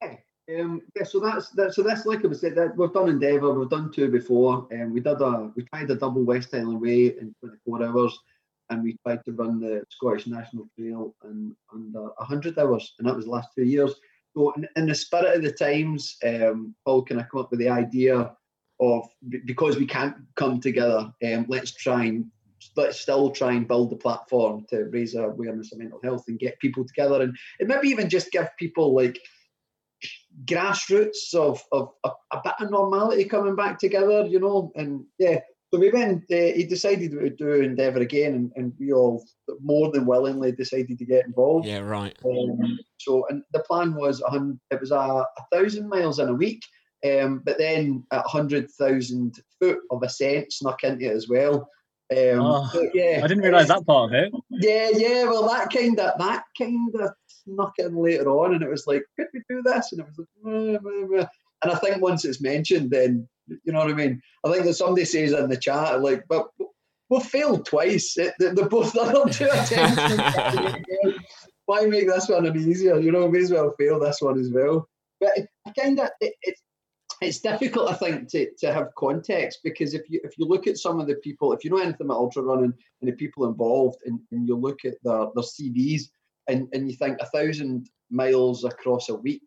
Yeah. 0.00 0.16
Um, 0.48 0.82
yeah, 0.94 1.02
so 1.02 1.18
that's 1.18 1.50
that. 1.50 1.74
So 1.74 1.82
that's 1.82 2.06
like 2.06 2.24
I 2.24 2.28
was 2.28 2.40
saying. 2.40 2.54
That 2.54 2.76
we've 2.76 2.92
done 2.92 3.08
Endeavour. 3.08 3.52
We've 3.52 3.68
done 3.68 3.90
two 3.92 4.08
before, 4.10 4.68
and 4.70 4.92
we 4.92 5.00
did 5.00 5.20
a 5.20 5.50
we 5.56 5.64
tried 5.64 5.90
a 5.90 5.96
double 5.96 6.22
West 6.22 6.52
Highland 6.52 6.80
Way 6.80 7.06
in 7.06 7.34
24 7.40 7.84
hours, 7.84 8.16
and 8.70 8.82
we 8.84 8.96
tried 9.04 9.24
to 9.24 9.32
run 9.32 9.58
the 9.58 9.82
Scottish 9.90 10.28
National 10.28 10.68
Trail 10.78 11.14
in 11.24 11.56
under 11.72 12.02
100 12.18 12.58
hours, 12.58 12.94
and 12.98 13.08
that 13.08 13.16
was 13.16 13.24
the 13.24 13.30
last 13.32 13.48
two 13.56 13.64
years. 13.64 13.94
So 14.36 14.52
in, 14.52 14.68
in 14.76 14.86
the 14.86 14.94
spirit 14.94 15.34
of 15.34 15.42
the 15.42 15.50
times, 15.50 16.16
um, 16.24 16.76
Paul 16.84 17.04
kind 17.04 17.20
of 17.20 17.28
come 17.28 17.40
up 17.40 17.50
with 17.50 17.58
the 17.58 17.68
idea 17.68 18.32
of 18.78 19.08
because 19.46 19.78
we 19.78 19.86
can't 19.86 20.14
come 20.36 20.60
together, 20.60 21.12
um, 21.24 21.46
let's 21.48 21.72
try 21.72 22.04
and 22.04 22.26
let's 22.76 23.00
still 23.00 23.30
try 23.30 23.52
and 23.52 23.66
build 23.66 23.90
the 23.90 23.96
platform 23.96 24.64
to 24.68 24.84
raise 24.84 25.14
awareness 25.14 25.72
of 25.72 25.78
mental 25.78 26.00
health 26.04 26.24
and 26.28 26.38
get 26.38 26.60
people 26.60 26.84
together, 26.84 27.22
and, 27.22 27.36
and 27.58 27.68
maybe 27.68 27.88
even 27.88 28.08
just 28.08 28.30
give 28.30 28.48
people 28.58 28.94
like 28.94 29.18
grassroots 30.44 31.34
of, 31.34 31.62
of, 31.72 31.90
of 32.04 32.12
a 32.32 32.40
bit 32.44 32.54
of 32.60 32.70
normality 32.70 33.24
coming 33.24 33.56
back 33.56 33.78
together, 33.78 34.26
you 34.26 34.40
know. 34.40 34.72
And 34.76 35.04
yeah, 35.18 35.40
so 35.72 35.80
we 35.80 35.90
went. 35.90 36.24
Uh, 36.30 36.52
he 36.54 36.64
decided 36.64 37.12
we 37.12 37.22
would 37.22 37.36
do 37.36 37.50
Endeavour 37.52 38.00
again, 38.00 38.34
and, 38.34 38.52
and 38.56 38.72
we 38.78 38.92
all 38.92 39.24
more 39.60 39.90
than 39.90 40.06
willingly 40.06 40.52
decided 40.52 40.98
to 40.98 41.04
get 41.04 41.26
involved. 41.26 41.66
Yeah, 41.66 41.80
right. 41.80 42.16
Um, 42.24 42.78
so, 42.98 43.26
and 43.28 43.42
the 43.52 43.60
plan 43.60 43.94
was 43.94 44.20
a 44.20 44.52
it 44.70 44.80
was 44.80 44.90
a, 44.90 44.96
a 44.96 45.26
thousand 45.52 45.88
miles 45.88 46.18
in 46.18 46.28
a 46.28 46.34
week, 46.34 46.62
um, 47.04 47.42
but 47.44 47.58
then 47.58 48.04
a 48.10 48.26
hundred 48.28 48.70
thousand 48.72 49.34
foot 49.60 49.78
of 49.90 50.02
ascent 50.02 50.52
snuck 50.52 50.84
into 50.84 51.06
it 51.06 51.16
as 51.16 51.28
well. 51.28 51.68
Um, 52.12 52.38
Oh, 52.40 52.88
yeah, 52.94 53.20
I 53.24 53.26
didn't 53.26 53.42
realise 53.42 53.66
that 53.66 53.84
part 53.84 54.12
of 54.12 54.14
it. 54.14 54.32
Yeah, 54.50 54.90
yeah. 54.94 55.24
Well, 55.24 55.48
that 55.48 55.72
kind 55.72 55.98
of 55.98 56.18
that 56.18 56.44
kind 56.56 56.94
of 56.94 57.10
snuck 57.46 57.72
in 57.78 57.96
later 57.96 58.28
on, 58.28 58.54
and 58.54 58.62
it 58.62 58.68
was 58.68 58.86
like, 58.86 59.02
could 59.16 59.28
we 59.32 59.42
do 59.48 59.62
this? 59.62 59.92
And 59.92 60.00
it 60.00 60.06
was 60.06 60.18
like, 60.18 60.28
meh, 60.42 60.78
meh, 60.82 61.06
meh. 61.18 61.26
and 61.62 61.72
I 61.72 61.76
think 61.76 62.02
once 62.02 62.24
it's 62.24 62.40
mentioned, 62.40 62.90
then 62.90 63.28
you 63.48 63.72
know 63.72 63.78
what 63.78 63.90
I 63.90 63.94
mean. 63.94 64.20
I 64.44 64.52
think 64.52 64.64
that 64.64 64.74
somebody 64.74 65.04
says 65.04 65.32
in 65.32 65.48
the 65.48 65.56
chat, 65.56 66.02
like, 66.02 66.24
but 66.28 66.48
we've 67.08 67.22
failed 67.22 67.64
twice. 67.66 68.16
It, 68.18 68.34
they- 68.38 68.50
they're 68.52 68.68
both 68.68 68.96
other 68.96 69.30
two 69.32 69.48
attempts. 69.50 70.82
Why 71.66 71.84
make 71.86 72.06
this 72.08 72.28
one 72.28 72.46
any 72.46 72.62
easier? 72.62 72.98
You 73.00 73.10
know, 73.12 73.28
may 73.28 73.40
as 73.40 73.50
well 73.50 73.74
fail 73.78 73.98
this 73.98 74.20
one 74.20 74.38
as 74.38 74.50
well. 74.50 74.88
But 75.20 75.30
I 75.66 75.72
kind 75.78 75.98
of 75.98 76.10
it, 76.20 76.34
it's 76.42 76.60
it's 77.22 77.40
difficult, 77.40 77.90
I 77.90 77.94
think, 77.94 78.28
to, 78.32 78.50
to 78.58 78.72
have 78.74 78.94
context 78.96 79.60
because 79.64 79.94
if 79.94 80.02
you 80.10 80.20
if 80.22 80.38
you 80.38 80.44
look 80.46 80.66
at 80.66 80.76
some 80.78 81.00
of 81.00 81.06
the 81.06 81.14
people, 81.16 81.52
if 81.52 81.64
you 81.64 81.70
know 81.70 81.78
anything 81.78 82.06
about 82.06 82.18
ultra 82.18 82.42
running 82.42 82.74
and 83.00 83.08
the 83.10 83.12
people 83.16 83.46
involved, 83.48 83.98
and, 84.04 84.20
and 84.32 84.46
you 84.46 84.54
look 84.56 84.84
at 84.84 84.94
their 85.02 85.26
their 85.34 85.42
CVs 85.44 86.02
and, 86.48 86.68
and 86.72 86.90
you 86.90 86.96
think 86.96 87.18
a 87.20 87.26
thousand 87.26 87.88
miles 88.10 88.64
across 88.64 89.08
a 89.08 89.14
week, 89.14 89.42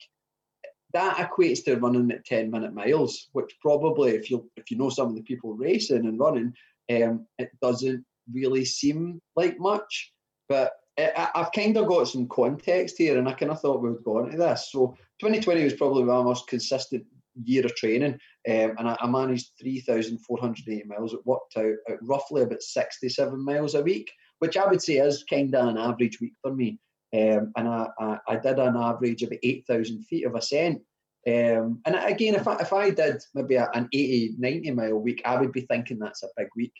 that 0.94 1.18
equates 1.18 1.64
to 1.66 1.76
running 1.76 2.12
at 2.12 2.26
10 2.26 2.50
minute 2.50 2.74
miles, 2.74 3.30
which 3.34 3.56
probably 3.62 4.12
if 4.12 4.32
you 4.32 4.50
if 4.56 4.72
you 4.72 4.78
know 4.78 4.90
some 4.90 5.08
of 5.10 5.16
the 5.16 5.22
people 5.22 5.54
racing 5.54 6.06
and 6.06 6.20
running, 6.20 6.54
um, 6.92 7.26
it 7.38 7.50
doesn't 7.62 8.04
really 8.32 8.66
seem 8.66 9.22
like 9.36 9.60
much. 9.60 10.12
But 10.48 10.74
I, 10.98 11.12
I- 11.16 11.42
I've 11.42 11.52
kind 11.52 11.78
of 11.78 11.88
got 11.88 12.08
some 12.08 12.28
context 12.28 12.98
here, 12.98 13.18
and 13.18 13.28
I 13.28 13.34
kind 13.34 13.52
of 13.52 13.62
thought 13.62 13.82
we 13.82 13.92
would 13.92 14.04
go 14.04 14.20
into 14.24 14.38
this. 14.38 14.70
So 14.72 14.96
2020 15.20 15.64
was 15.64 15.74
probably 15.74 16.04
my 16.04 16.22
most 16.24 16.48
consistent 16.48 17.06
year 17.44 17.66
of 17.66 17.76
training, 17.76 18.14
um, 18.50 18.76
and 18.78 18.90
I, 18.90 18.98
I 19.00 19.08
managed 19.08 19.52
3,480 19.62 20.84
miles. 20.88 21.14
It 21.14 21.26
worked 21.26 21.56
out 21.58 21.76
at 21.88 22.02
roughly 22.02 22.42
about 22.42 22.64
67 22.64 23.46
miles 23.46 23.76
a 23.76 23.82
week, 23.84 24.12
which 24.40 24.58
I 24.58 24.68
would 24.68 24.82
say 24.82 24.96
is 24.98 25.24
kind 25.30 25.54
of 25.54 25.68
an 25.68 25.78
average 25.78 26.20
week 26.20 26.34
for 26.42 26.54
me. 26.54 26.80
Um, 27.14 27.52
and 27.56 27.68
I, 27.68 27.88
I, 28.00 28.18
I 28.28 28.36
did 28.38 28.60
an 28.60 28.76
average 28.78 29.24
of 29.24 29.34
8,000 29.42 30.04
feet 30.04 30.26
of 30.26 30.36
ascent. 30.36 30.82
Um, 31.28 31.82
and 31.86 31.96
again, 31.96 32.36
if 32.36 32.48
I, 32.48 32.56
if 32.58 32.72
I 32.72 32.92
did 32.92 33.22
maybe 33.34 33.56
a, 33.56 33.70
an 33.74 33.90
80, 33.92 34.36
90 34.38 34.72
mile 34.72 34.96
week, 34.98 35.22
I 35.26 35.40
would 35.40 35.52
be 35.52 35.62
thinking 35.62 36.00
that's 36.00 36.24
a 36.24 36.28
big 36.38 36.48
week. 36.56 36.74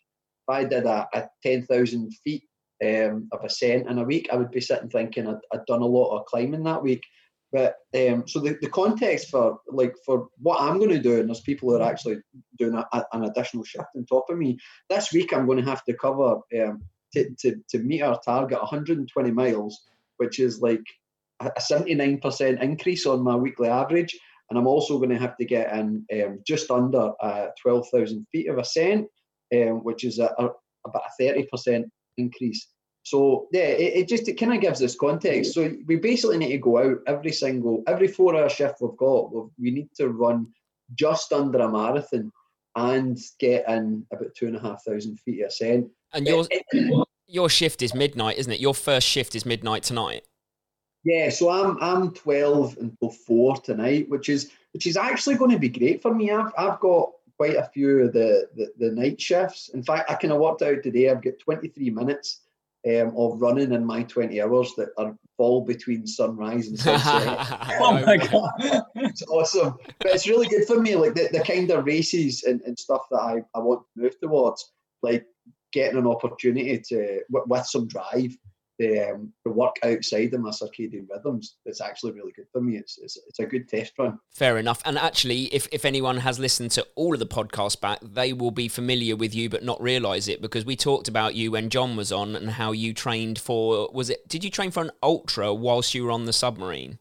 If 0.48 0.54
I 0.56 0.64
did 0.64 0.86
a, 0.86 1.08
a 1.14 1.30
10,000 1.44 2.12
feet 2.24 2.44
um, 2.84 3.28
of 3.32 3.44
ascent 3.44 3.90
in 3.90 3.98
a 3.98 4.04
week, 4.04 4.30
I 4.32 4.36
would 4.36 4.52
be 4.52 4.62
sitting 4.62 4.90
thinking 4.90 5.28
I'd, 5.28 5.38
I'd 5.54 5.66
done 5.66 5.82
a 5.82 5.86
lot 5.86 6.18
of 6.18 6.26
climbing 6.26 6.64
that 6.64 6.84
week. 6.84 7.04
But 7.52 7.78
um, 7.96 8.28
so 8.28 8.40
the, 8.40 8.58
the 8.62 8.70
context 8.70 9.30
for 9.30 9.60
like 9.68 9.96
for 10.06 10.28
what 10.38 10.62
I'm 10.62 10.78
going 10.78 10.92
to 10.92 11.00
do, 11.00 11.20
and 11.20 11.28
there's 11.28 11.42
people 11.42 11.70
who 11.70 11.78
are 11.78 11.90
actually 11.90 12.18
doing 12.60 12.76
a, 12.76 12.86
a- 12.94 13.06
an 13.14 13.24
additional 13.26 13.64
shift 13.64 13.88
on 13.96 14.06
top 14.06 14.26
of 14.30 14.38
me. 14.38 14.58
This 14.90 15.12
week 15.12 15.34
I'm 15.34 15.48
going 15.48 15.58
to 15.58 15.70
have 15.70 15.84
to 15.86 15.94
cover 15.94 16.38
um, 16.62 16.84
to, 17.14 17.30
to, 17.40 17.56
to 17.70 17.80
meet 17.80 18.04
our 18.04 18.20
target 18.24 18.60
120 18.60 19.32
miles, 19.32 19.82
which 20.20 20.40
is 20.40 20.62
like 20.62 20.84
a 21.42 21.48
a 21.48 21.62
79% 21.62 22.62
increase 22.62 23.06
on 23.06 23.24
my 23.24 23.36
weekly 23.36 23.70
average. 23.70 24.18
And 24.50 24.58
I'm 24.58 24.68
also 24.68 24.98
going 24.98 25.12
to 25.12 25.18
have 25.18 25.38
to 25.38 25.46
get 25.46 25.72
in 25.74 26.06
um, 26.14 26.40
just 26.46 26.72
under 26.72 27.12
uh, 27.22 27.48
12,000 27.62 28.26
feet 28.32 28.50
of 28.50 28.58
ascent, 28.58 29.08
um, 29.54 29.84
which 29.84 30.04
is 30.04 30.20
a, 30.20 30.34
a, 30.38 30.50
about 30.86 31.04
a 31.20 31.24
30% 31.24 31.86
increase. 32.18 32.68
So 33.04 33.48
yeah, 33.54 33.62
it, 33.62 33.94
it 33.96 34.08
just 34.08 34.28
it 34.28 34.34
kind 34.34 34.54
of 34.54 34.62
gives 34.62 34.84
us 34.84 34.96
context. 34.96 35.54
So 35.54 35.72
we 35.88 35.96
basically 35.96 36.38
need 36.38 36.52
to 36.52 36.58
go 36.58 36.78
out 36.80 36.98
every 37.08 37.32
single 37.32 37.82
every 37.88 38.08
four 38.08 38.36
hour 38.36 38.50
shift 38.50 38.82
we've 38.82 38.98
got. 38.98 39.32
We 39.58 39.72
need 39.72 39.90
to 39.96 40.10
run 40.10 40.48
just 40.96 41.32
under 41.32 41.60
a 41.60 41.72
marathon 41.72 42.32
and 42.76 43.18
get 43.40 43.68
in 43.70 44.06
about 44.12 44.36
two 44.36 44.48
and 44.48 44.58
a 44.58 44.60
half 44.60 44.84
thousand 44.84 45.20
feet 45.22 45.42
of 45.42 45.48
ascent. 45.48 45.88
And 46.14 46.28
your 46.28 46.46
It- 46.52 46.66
it- 46.72 47.08
your 47.30 47.50
shift 47.50 47.82
is 47.82 47.94
midnight, 47.94 48.38
isn't 48.38 48.52
it? 48.52 48.60
Your 48.60 48.74
first 48.74 49.08
shift 49.08 49.36
is 49.36 49.46
midnight 49.46 49.84
tonight. 49.84 50.26
Yeah, 51.04 51.30
so 51.30 51.50
I'm 51.50 51.78
I'm 51.82 52.12
12 52.12 52.78
until 52.80 53.12
four 53.12 53.56
tonight, 53.58 54.10
which 54.10 54.28
is 54.28 54.52
which 54.74 54.86
is 54.86 54.98
actually 54.98 55.36
going 55.36 55.52
to 55.52 55.60
be 55.60 55.70
great 55.70 56.02
for 56.02 56.14
me. 56.14 56.32
I've 56.32 56.52
I've 56.58 56.80
got 56.80 57.12
quite 57.38 57.56
a 57.56 57.70
few 57.74 58.00
of 58.00 58.14
the 58.14 58.50
the, 58.56 58.74
the 58.78 58.92
night 58.92 59.22
shifts. 59.22 59.70
In 59.70 59.82
fact, 59.82 60.12
I 60.12 60.16
kind 60.16 60.34
of 60.34 60.40
worked 60.40 60.62
out 60.62 60.84
today. 60.84 61.10
I've 61.10 61.22
got 61.22 61.40
23 61.40 61.90
minutes 61.92 62.42
um, 62.88 63.14
of 63.16 63.42
running 63.42 63.72
in 63.72 63.86
my 63.86 64.04
20 64.04 64.42
hours 64.42 64.74
that 64.76 64.90
are 64.98 65.16
fall 65.38 65.62
between 65.62 66.06
sunrise 66.06 66.68
and 66.68 66.80
sunset. 66.80 67.38
Oh 67.82 67.94
my 67.94 68.18
god! 68.18 68.84
it's 68.96 69.24
awesome, 69.24 69.78
but 70.00 70.14
it's 70.14 70.28
really 70.28 70.48
good 70.48 70.66
for 70.66 70.82
me. 70.82 70.96
Like 70.96 71.14
the, 71.14 71.30
the 71.32 71.40
kind 71.40 71.72
of 71.72 71.86
races 71.86 72.44
and, 72.44 72.60
and 72.62 72.78
stuff 72.78 73.04
that 73.12 73.22
I, 73.22 73.44
I 73.56 73.60
want 73.60 73.84
to 73.94 74.04
move 74.04 74.20
towards, 74.20 74.74
like 75.02 75.26
getting 75.72 75.98
an 75.98 76.08
opportunity 76.08 76.80
to 76.90 77.22
with, 77.30 77.48
with 77.48 77.66
some 77.66 77.88
drive 77.88 78.36
to, 78.80 79.12
um, 79.12 79.34
to 79.46 79.52
work 79.52 79.76
outside 79.84 80.34
of 80.34 80.42
my 80.42 80.50
circadian 80.50 81.08
rhythms. 81.10 81.58
It's 81.66 81.82
actually 81.82 82.14
really 82.14 82.32
good 82.32 82.48
for 82.52 82.62
me. 82.62 82.78
It's 82.78 82.98
it's, 82.98 83.18
it's 83.28 83.40
a 83.40 83.46
good 83.46 83.68
test 83.68 83.94
run. 84.00 84.20
Fair 84.32 84.58
enough. 84.58 84.82
And 84.86 84.98
actually, 84.98 85.46
if, 85.54 85.68
if 85.72 85.86
anyone 85.86 86.18
has 86.18 86.40
listened 86.40 86.72
to 86.72 86.88
all 86.96 87.14
of 87.14 87.20
the 87.20 87.28
podcasts 87.28 87.80
back, 87.80 88.00
they 88.02 88.34
will 88.34 88.52
be 88.52 88.68
familiar 88.68 89.16
with 89.16 89.36
you 89.36 89.50
but 89.50 89.64
not 89.64 89.82
realise 89.82 90.28
it 90.28 90.42
because 90.42 90.66
we 90.66 90.76
talked 90.76 91.08
about 91.08 91.36
you 91.36 91.52
when 91.52 91.70
John 91.70 91.96
was 91.96 92.12
on 92.12 92.36
and 92.36 92.52
how 92.52 92.72
you 92.72 92.94
trained 92.94 93.40
for 93.40 93.90
was 93.94 94.10
it 94.10 94.28
did 94.28 94.44
you 94.44 94.50
train 94.50 94.72
for 94.72 94.84
an 94.84 94.92
ultra 95.04 95.54
whilst 95.54 95.94
you 95.94 96.06
were 96.06 96.12
on 96.12 96.26
the 96.26 96.34
submarine? 96.34 97.00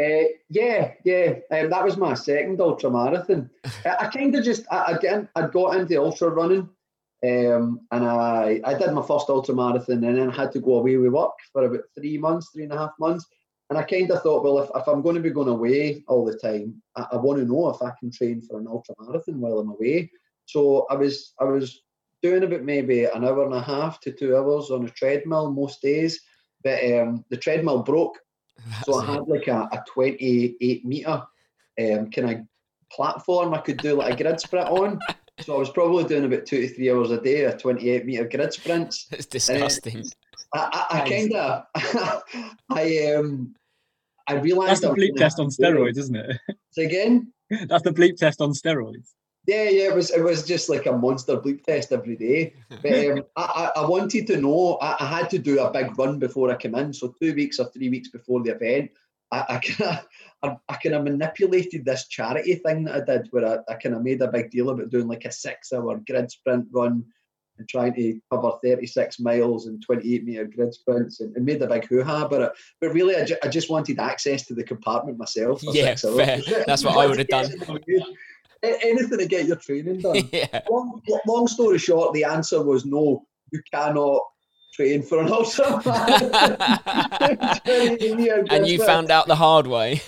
Uh, 0.00 0.24
yeah, 0.48 0.92
yeah. 1.04 1.34
Um, 1.50 1.68
that 1.68 1.84
was 1.84 1.98
my 1.98 2.14
second 2.14 2.60
ultra 2.60 2.90
marathon. 2.90 3.50
I, 3.84 3.96
I 4.00 4.06
kind 4.06 4.34
of 4.34 4.44
just 4.44 4.64
I, 4.70 4.92
again 4.92 5.28
I 5.36 5.46
got 5.46 5.76
into 5.76 6.00
ultra 6.00 6.30
running, 6.30 6.70
um, 7.26 7.80
and 7.90 8.04
I 8.04 8.60
I 8.64 8.74
did 8.74 8.92
my 8.92 9.02
first 9.02 9.28
ultra 9.28 9.54
marathon, 9.54 10.04
and 10.04 10.18
then 10.18 10.30
I 10.30 10.34
had 10.34 10.52
to 10.52 10.60
go 10.60 10.74
away 10.78 10.96
with 10.96 11.12
work 11.12 11.34
for 11.52 11.64
about 11.64 11.84
three 11.96 12.18
months, 12.18 12.50
three 12.52 12.64
and 12.64 12.72
a 12.72 12.78
half 12.78 12.92
months. 12.98 13.26
And 13.68 13.78
I 13.78 13.84
kind 13.84 14.10
of 14.10 14.20
thought, 14.22 14.42
well, 14.42 14.58
if, 14.58 14.70
if 14.74 14.88
I'm 14.88 15.00
going 15.00 15.14
to 15.14 15.20
be 15.20 15.30
going 15.30 15.48
away 15.48 16.02
all 16.08 16.24
the 16.24 16.36
time, 16.36 16.82
I, 16.96 17.06
I 17.12 17.16
want 17.16 17.38
to 17.38 17.44
know 17.44 17.68
if 17.68 17.80
I 17.80 17.92
can 18.00 18.10
train 18.10 18.42
for 18.42 18.58
an 18.58 18.66
ultra 18.66 18.96
marathon 18.98 19.40
while 19.40 19.58
I'm 19.58 19.70
away. 19.70 20.10
So 20.46 20.86
I 20.90 20.94
was 20.94 21.34
I 21.38 21.44
was 21.44 21.82
doing 22.22 22.42
about 22.42 22.62
maybe 22.62 23.04
an 23.04 23.24
hour 23.24 23.44
and 23.44 23.54
a 23.54 23.62
half 23.62 24.00
to 24.00 24.12
two 24.12 24.36
hours 24.36 24.70
on 24.70 24.84
a 24.84 24.90
treadmill 24.90 25.52
most 25.52 25.80
days, 25.80 26.20
but 26.64 26.82
um, 26.92 27.24
the 27.30 27.36
treadmill 27.36 27.82
broke 27.82 28.18
so 28.84 29.00
I 29.00 29.06
had 29.06 29.28
like 29.28 29.48
a, 29.48 29.68
a 29.72 29.84
28 29.86 30.84
meter 30.84 31.22
um, 31.80 32.10
kind 32.10 32.30
of 32.30 32.40
platform 32.92 33.54
I 33.54 33.58
could 33.58 33.78
do 33.78 33.94
like 33.94 34.14
a 34.14 34.22
grid 34.22 34.40
sprint 34.40 34.68
on. 34.68 34.98
So 35.42 35.54
I 35.54 35.58
was 35.58 35.70
probably 35.70 36.04
doing 36.04 36.24
about 36.24 36.46
two 36.46 36.60
to 36.60 36.68
three 36.74 36.90
hours 36.90 37.10
a 37.10 37.20
day, 37.20 37.44
of 37.44 37.58
28 37.58 38.06
meter 38.06 38.28
grid 38.28 38.52
sprints. 38.52 39.06
It's 39.12 39.26
disgusting. 39.26 40.04
I, 40.54 40.86
I, 40.90 40.98
I 40.98 41.08
kind 41.08 41.32
of, 41.34 42.22
I 42.70 43.14
um, 43.14 43.54
I 44.26 44.34
realised 44.34 44.82
That's 44.82 44.94
the 44.94 45.00
bleep 45.00 45.16
test 45.16 45.38
on 45.38 45.50
to 45.50 45.56
do 45.56 45.64
it. 45.64 45.74
steroids, 45.74 45.98
isn't 45.98 46.16
it? 46.16 46.40
Say 46.70 46.84
again. 46.84 47.32
That's 47.68 47.82
the 47.82 47.92
bleep 47.92 48.16
test 48.16 48.40
on 48.40 48.52
steroids. 48.52 49.10
Yeah, 49.46 49.64
yeah, 49.64 49.84
it 49.88 49.94
was 49.94 50.10
it 50.10 50.22
was 50.22 50.46
just 50.46 50.68
like 50.68 50.86
a 50.86 50.92
monster 50.92 51.36
bleep 51.36 51.64
test 51.64 51.92
every 51.92 52.14
day. 52.14 52.52
But 52.82 53.06
um, 53.06 53.24
I, 53.36 53.70
I 53.76 53.80
I 53.80 53.88
wanted 53.88 54.26
to 54.28 54.36
know. 54.36 54.78
I, 54.80 54.96
I 55.00 55.06
had 55.06 55.30
to 55.30 55.38
do 55.38 55.60
a 55.60 55.70
big 55.70 55.98
run 55.98 56.18
before 56.18 56.50
I 56.50 56.56
came 56.56 56.74
in. 56.74 56.92
So 56.92 57.14
two 57.20 57.34
weeks 57.34 57.58
or 57.58 57.66
three 57.70 57.88
weeks 57.88 58.08
before 58.08 58.42
the 58.42 58.54
event, 58.54 58.90
I, 59.32 59.44
I 59.48 59.58
kind 59.58 59.98
of 59.98 60.06
I, 60.42 60.56
I 60.68 60.76
kind 60.76 60.94
of 60.94 61.04
manipulated 61.04 61.84
this 61.84 62.08
charity 62.08 62.54
thing 62.54 62.84
that 62.84 62.94
I 62.94 63.00
did, 63.04 63.28
where 63.30 63.46
I, 63.46 63.58
I 63.72 63.76
kind 63.76 63.94
of 63.94 64.02
made 64.02 64.22
a 64.22 64.28
big 64.28 64.50
deal 64.50 64.70
about 64.70 64.90
doing 64.90 65.08
like 65.08 65.24
a 65.24 65.32
six-hour 65.32 66.02
grid 66.06 66.30
sprint 66.30 66.66
run 66.72 67.04
and 67.58 67.68
trying 67.68 67.92
to 67.94 68.18
cover 68.32 68.52
36 68.64 69.20
miles 69.20 69.66
and 69.66 69.82
28 69.84 70.24
meter 70.24 70.46
grid 70.46 70.72
sprints, 70.72 71.20
and, 71.20 71.36
and 71.36 71.44
made 71.44 71.60
a 71.60 71.66
big 71.66 71.86
hoo-ha 71.86 72.24
about 72.24 72.42
it. 72.42 72.52
But 72.80 72.94
really, 72.94 73.16
I, 73.16 73.24
ju- 73.24 73.36
I 73.42 73.48
just 73.48 73.68
wanted 73.68 73.98
access 73.98 74.46
to 74.46 74.54
the 74.54 74.64
compartment 74.64 75.18
myself. 75.18 75.60
For 75.60 75.74
Yeah, 75.74 75.94
six 75.94 76.04
hours. 76.06 76.46
fair. 76.46 76.64
That's 76.66 76.84
what 76.84 76.96
I 76.96 77.06
would 77.06 77.18
have 77.18 77.28
done. 77.28 77.52
Anything 78.62 79.18
to 79.18 79.26
get 79.26 79.46
your 79.46 79.56
training 79.56 80.00
done 80.00 80.28
yeah. 80.32 80.60
long, 80.70 81.00
long 81.26 81.46
story 81.48 81.78
short, 81.78 82.12
the 82.14 82.24
answer 82.24 82.62
was 82.62 82.84
no. 82.84 83.24
You 83.52 83.60
cannot 83.72 84.20
train 84.74 85.02
for 85.02 85.20
an 85.20 85.32
ultra. 85.32 85.82
and 88.50 88.66
you 88.66 88.84
found 88.84 89.10
out 89.10 89.26
the 89.26 89.36
hard 89.36 89.66
way. 89.66 90.00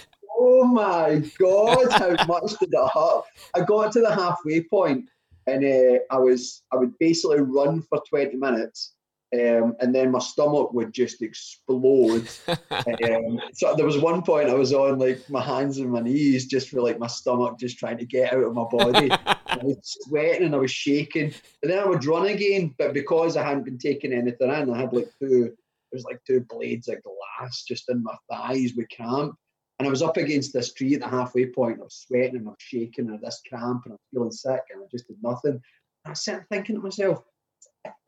Oh 0.44 0.64
my 0.64 1.22
god! 1.38 1.92
How 1.92 2.25
much 2.26 2.58
did 2.58 2.70
it 2.72 2.90
hurt? 2.92 3.22
I 3.54 3.61
got 3.61 3.92
to 3.92 4.00
the 4.00 4.12
halfway 4.12 4.61
point, 4.62 5.08
and 5.46 5.64
uh, 5.64 6.00
I 6.11 6.18
was 6.18 6.64
I 6.72 6.76
would 6.76 6.99
basically 6.99 7.42
run 7.42 7.80
for 7.82 8.02
twenty 8.11 8.34
minutes, 8.34 8.94
um, 9.32 9.76
and 9.78 9.94
then 9.94 10.11
my 10.11 10.18
stomach 10.18 10.72
would 10.72 10.92
just 10.92 11.22
explode. 11.22 12.28
um, 12.49 13.40
so 13.54 13.76
there 13.76 13.87
was 13.87 13.99
one 13.99 14.22
point 14.22 14.50
I 14.50 14.54
was 14.54 14.72
on 14.72 14.99
like 14.99 15.30
my 15.30 15.40
hands 15.40 15.78
and 15.78 15.92
my 15.92 16.00
knees 16.00 16.46
just 16.46 16.70
for 16.70 16.82
like 16.82 16.99
my 16.99 17.06
stomach 17.06 17.56
just 17.61 17.78
trying 17.78 17.99
to 17.99 18.04
get 18.04 18.32
out 18.32 18.42
of 18.42 18.52
my 18.52 18.64
body. 18.68 19.11
I 19.46 19.58
was 19.62 19.78
sweating 19.82 20.46
and 20.46 20.56
I 20.56 20.58
was 20.58 20.72
shaking. 20.72 21.32
And 21.62 21.70
then 21.70 21.78
I 21.78 21.87
would 21.87 22.04
run 22.04 22.26
again, 22.26 22.75
but 22.78 22.94
because 22.94 23.37
I 23.37 23.44
hadn't 23.44 23.64
been 23.64 23.78
taking 23.78 24.12
anything 24.12 24.50
in, 24.50 24.70
I 24.70 24.76
had 24.76 24.92
like 24.92 25.08
two, 25.20 25.44
there 25.44 25.54
was 25.92 26.04
like 26.04 26.20
two 26.26 26.44
blades 26.49 26.88
of 26.88 26.99
glass 27.02 27.62
just 27.62 27.88
in 27.88 28.02
my 28.02 28.16
thighs 28.28 28.72
with 28.76 28.88
cramp. 28.94 29.37
And 29.82 29.88
I 29.88 29.90
was 29.90 30.02
up 30.02 30.16
against 30.16 30.52
this 30.52 30.72
tree 30.72 30.94
at 30.94 31.00
the 31.00 31.08
halfway 31.08 31.46
point. 31.46 31.80
I 31.80 31.82
was 31.82 32.04
sweating 32.06 32.36
and 32.36 32.46
I 32.46 32.50
was 32.50 32.56
shaking 32.60 33.08
and 33.08 33.20
this 33.20 33.42
cramp 33.48 33.82
and 33.84 33.94
I 33.94 33.94
was 33.94 34.00
feeling 34.12 34.30
sick 34.30 34.60
and 34.72 34.80
I 34.80 34.86
just 34.92 35.08
did 35.08 35.16
nothing. 35.20 35.54
And 35.54 35.60
I 36.06 36.12
sitting 36.12 36.44
thinking 36.48 36.76
to 36.76 36.82
myself, 36.82 37.24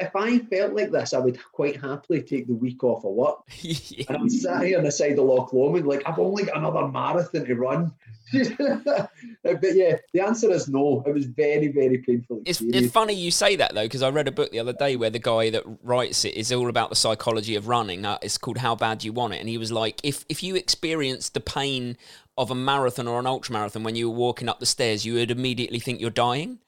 if 0.00 0.14
I 0.14 0.38
felt 0.38 0.74
like 0.74 0.90
this, 0.90 1.14
I 1.14 1.18
would 1.18 1.38
quite 1.52 1.80
happily 1.80 2.22
take 2.22 2.46
the 2.46 2.54
week 2.54 2.82
off 2.84 3.04
of 3.04 3.12
work. 3.12 3.38
And 4.08 4.16
I'm 4.16 4.30
sat 4.30 4.64
here 4.64 4.78
on 4.78 4.84
the 4.84 4.92
side 4.92 5.18
of 5.18 5.24
Loch 5.24 5.52
Lomond, 5.52 5.86
like 5.86 6.02
I've 6.06 6.18
only 6.18 6.44
got 6.44 6.58
another 6.58 6.88
marathon 6.88 7.44
to 7.46 7.54
run. 7.54 7.92
but 8.32 9.62
yeah, 9.62 9.96
the 10.12 10.20
answer 10.20 10.50
is 10.50 10.68
no. 10.68 11.02
It 11.06 11.14
was 11.14 11.26
very, 11.26 11.68
very 11.68 11.98
painful. 11.98 12.42
It's, 12.44 12.60
it's 12.60 12.92
funny 12.92 13.14
you 13.14 13.30
say 13.30 13.56
that 13.56 13.74
though, 13.74 13.84
because 13.84 14.02
I 14.02 14.10
read 14.10 14.28
a 14.28 14.32
book 14.32 14.50
the 14.50 14.58
other 14.58 14.72
day 14.72 14.96
where 14.96 15.10
the 15.10 15.18
guy 15.18 15.50
that 15.50 15.62
writes 15.82 16.24
it 16.24 16.34
is 16.34 16.52
all 16.52 16.68
about 16.68 16.90
the 16.90 16.96
psychology 16.96 17.54
of 17.54 17.68
running. 17.68 18.04
Uh, 18.04 18.18
it's 18.22 18.38
called 18.38 18.58
How 18.58 18.74
Bad 18.74 19.04
You 19.04 19.12
Want 19.12 19.34
It, 19.34 19.40
and 19.40 19.48
he 19.48 19.58
was 19.58 19.72
like, 19.72 20.00
if 20.02 20.24
if 20.28 20.42
you 20.42 20.56
experience 20.56 21.28
the 21.28 21.40
pain 21.40 21.96
of 22.36 22.50
a 22.50 22.54
marathon 22.54 23.06
or 23.06 23.20
an 23.20 23.26
ultra 23.26 23.52
marathon 23.52 23.84
when 23.84 23.94
you 23.94 24.10
were 24.10 24.16
walking 24.16 24.48
up 24.48 24.60
the 24.60 24.66
stairs, 24.66 25.04
you 25.04 25.14
would 25.14 25.30
immediately 25.30 25.78
think 25.78 26.00
you're 26.00 26.10
dying. 26.10 26.58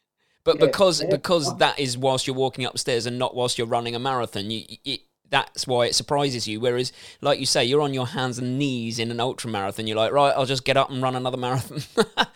But 0.47 0.61
Yeah, 0.61 0.67
because 0.67 1.03
yeah. 1.03 1.09
because 1.11 1.59
that 1.59 1.79
is 1.79 1.99
whilst 1.99 2.27
you're 2.27 2.37
walking 2.37 2.65
upstairs 2.65 3.05
and 3.05 3.19
not 3.19 3.35
whilst 3.35 3.59
you're 3.59 3.67
running 3.67 3.95
a 3.95 3.99
marathon, 3.99 4.51
you, 4.51 4.65
it, 4.85 5.01
that's 5.29 5.67
why 5.67 5.87
it 5.87 5.95
surprises 5.95 6.47
you. 6.47 6.61
Whereas, 6.61 6.93
like 7.21 7.41
you 7.41 7.47
say, 7.47 7.65
you're 7.65 7.83
on 7.83 7.93
your 7.93 8.07
hands 8.07 8.39
and 8.39 8.57
knees 8.59 9.01
in 9.01 9.11
an 9.11 9.19
ultra 9.19 9.51
marathon. 9.51 9.89
You're 9.89 9.97
like, 9.97 10.13
right, 10.13 10.33
I'll 10.35 10.47
just 10.47 10.65
get 10.65 10.77
up 10.77 10.89
and 10.89 11.03
run 11.03 11.17
another 11.17 11.37
marathon. 11.37 11.81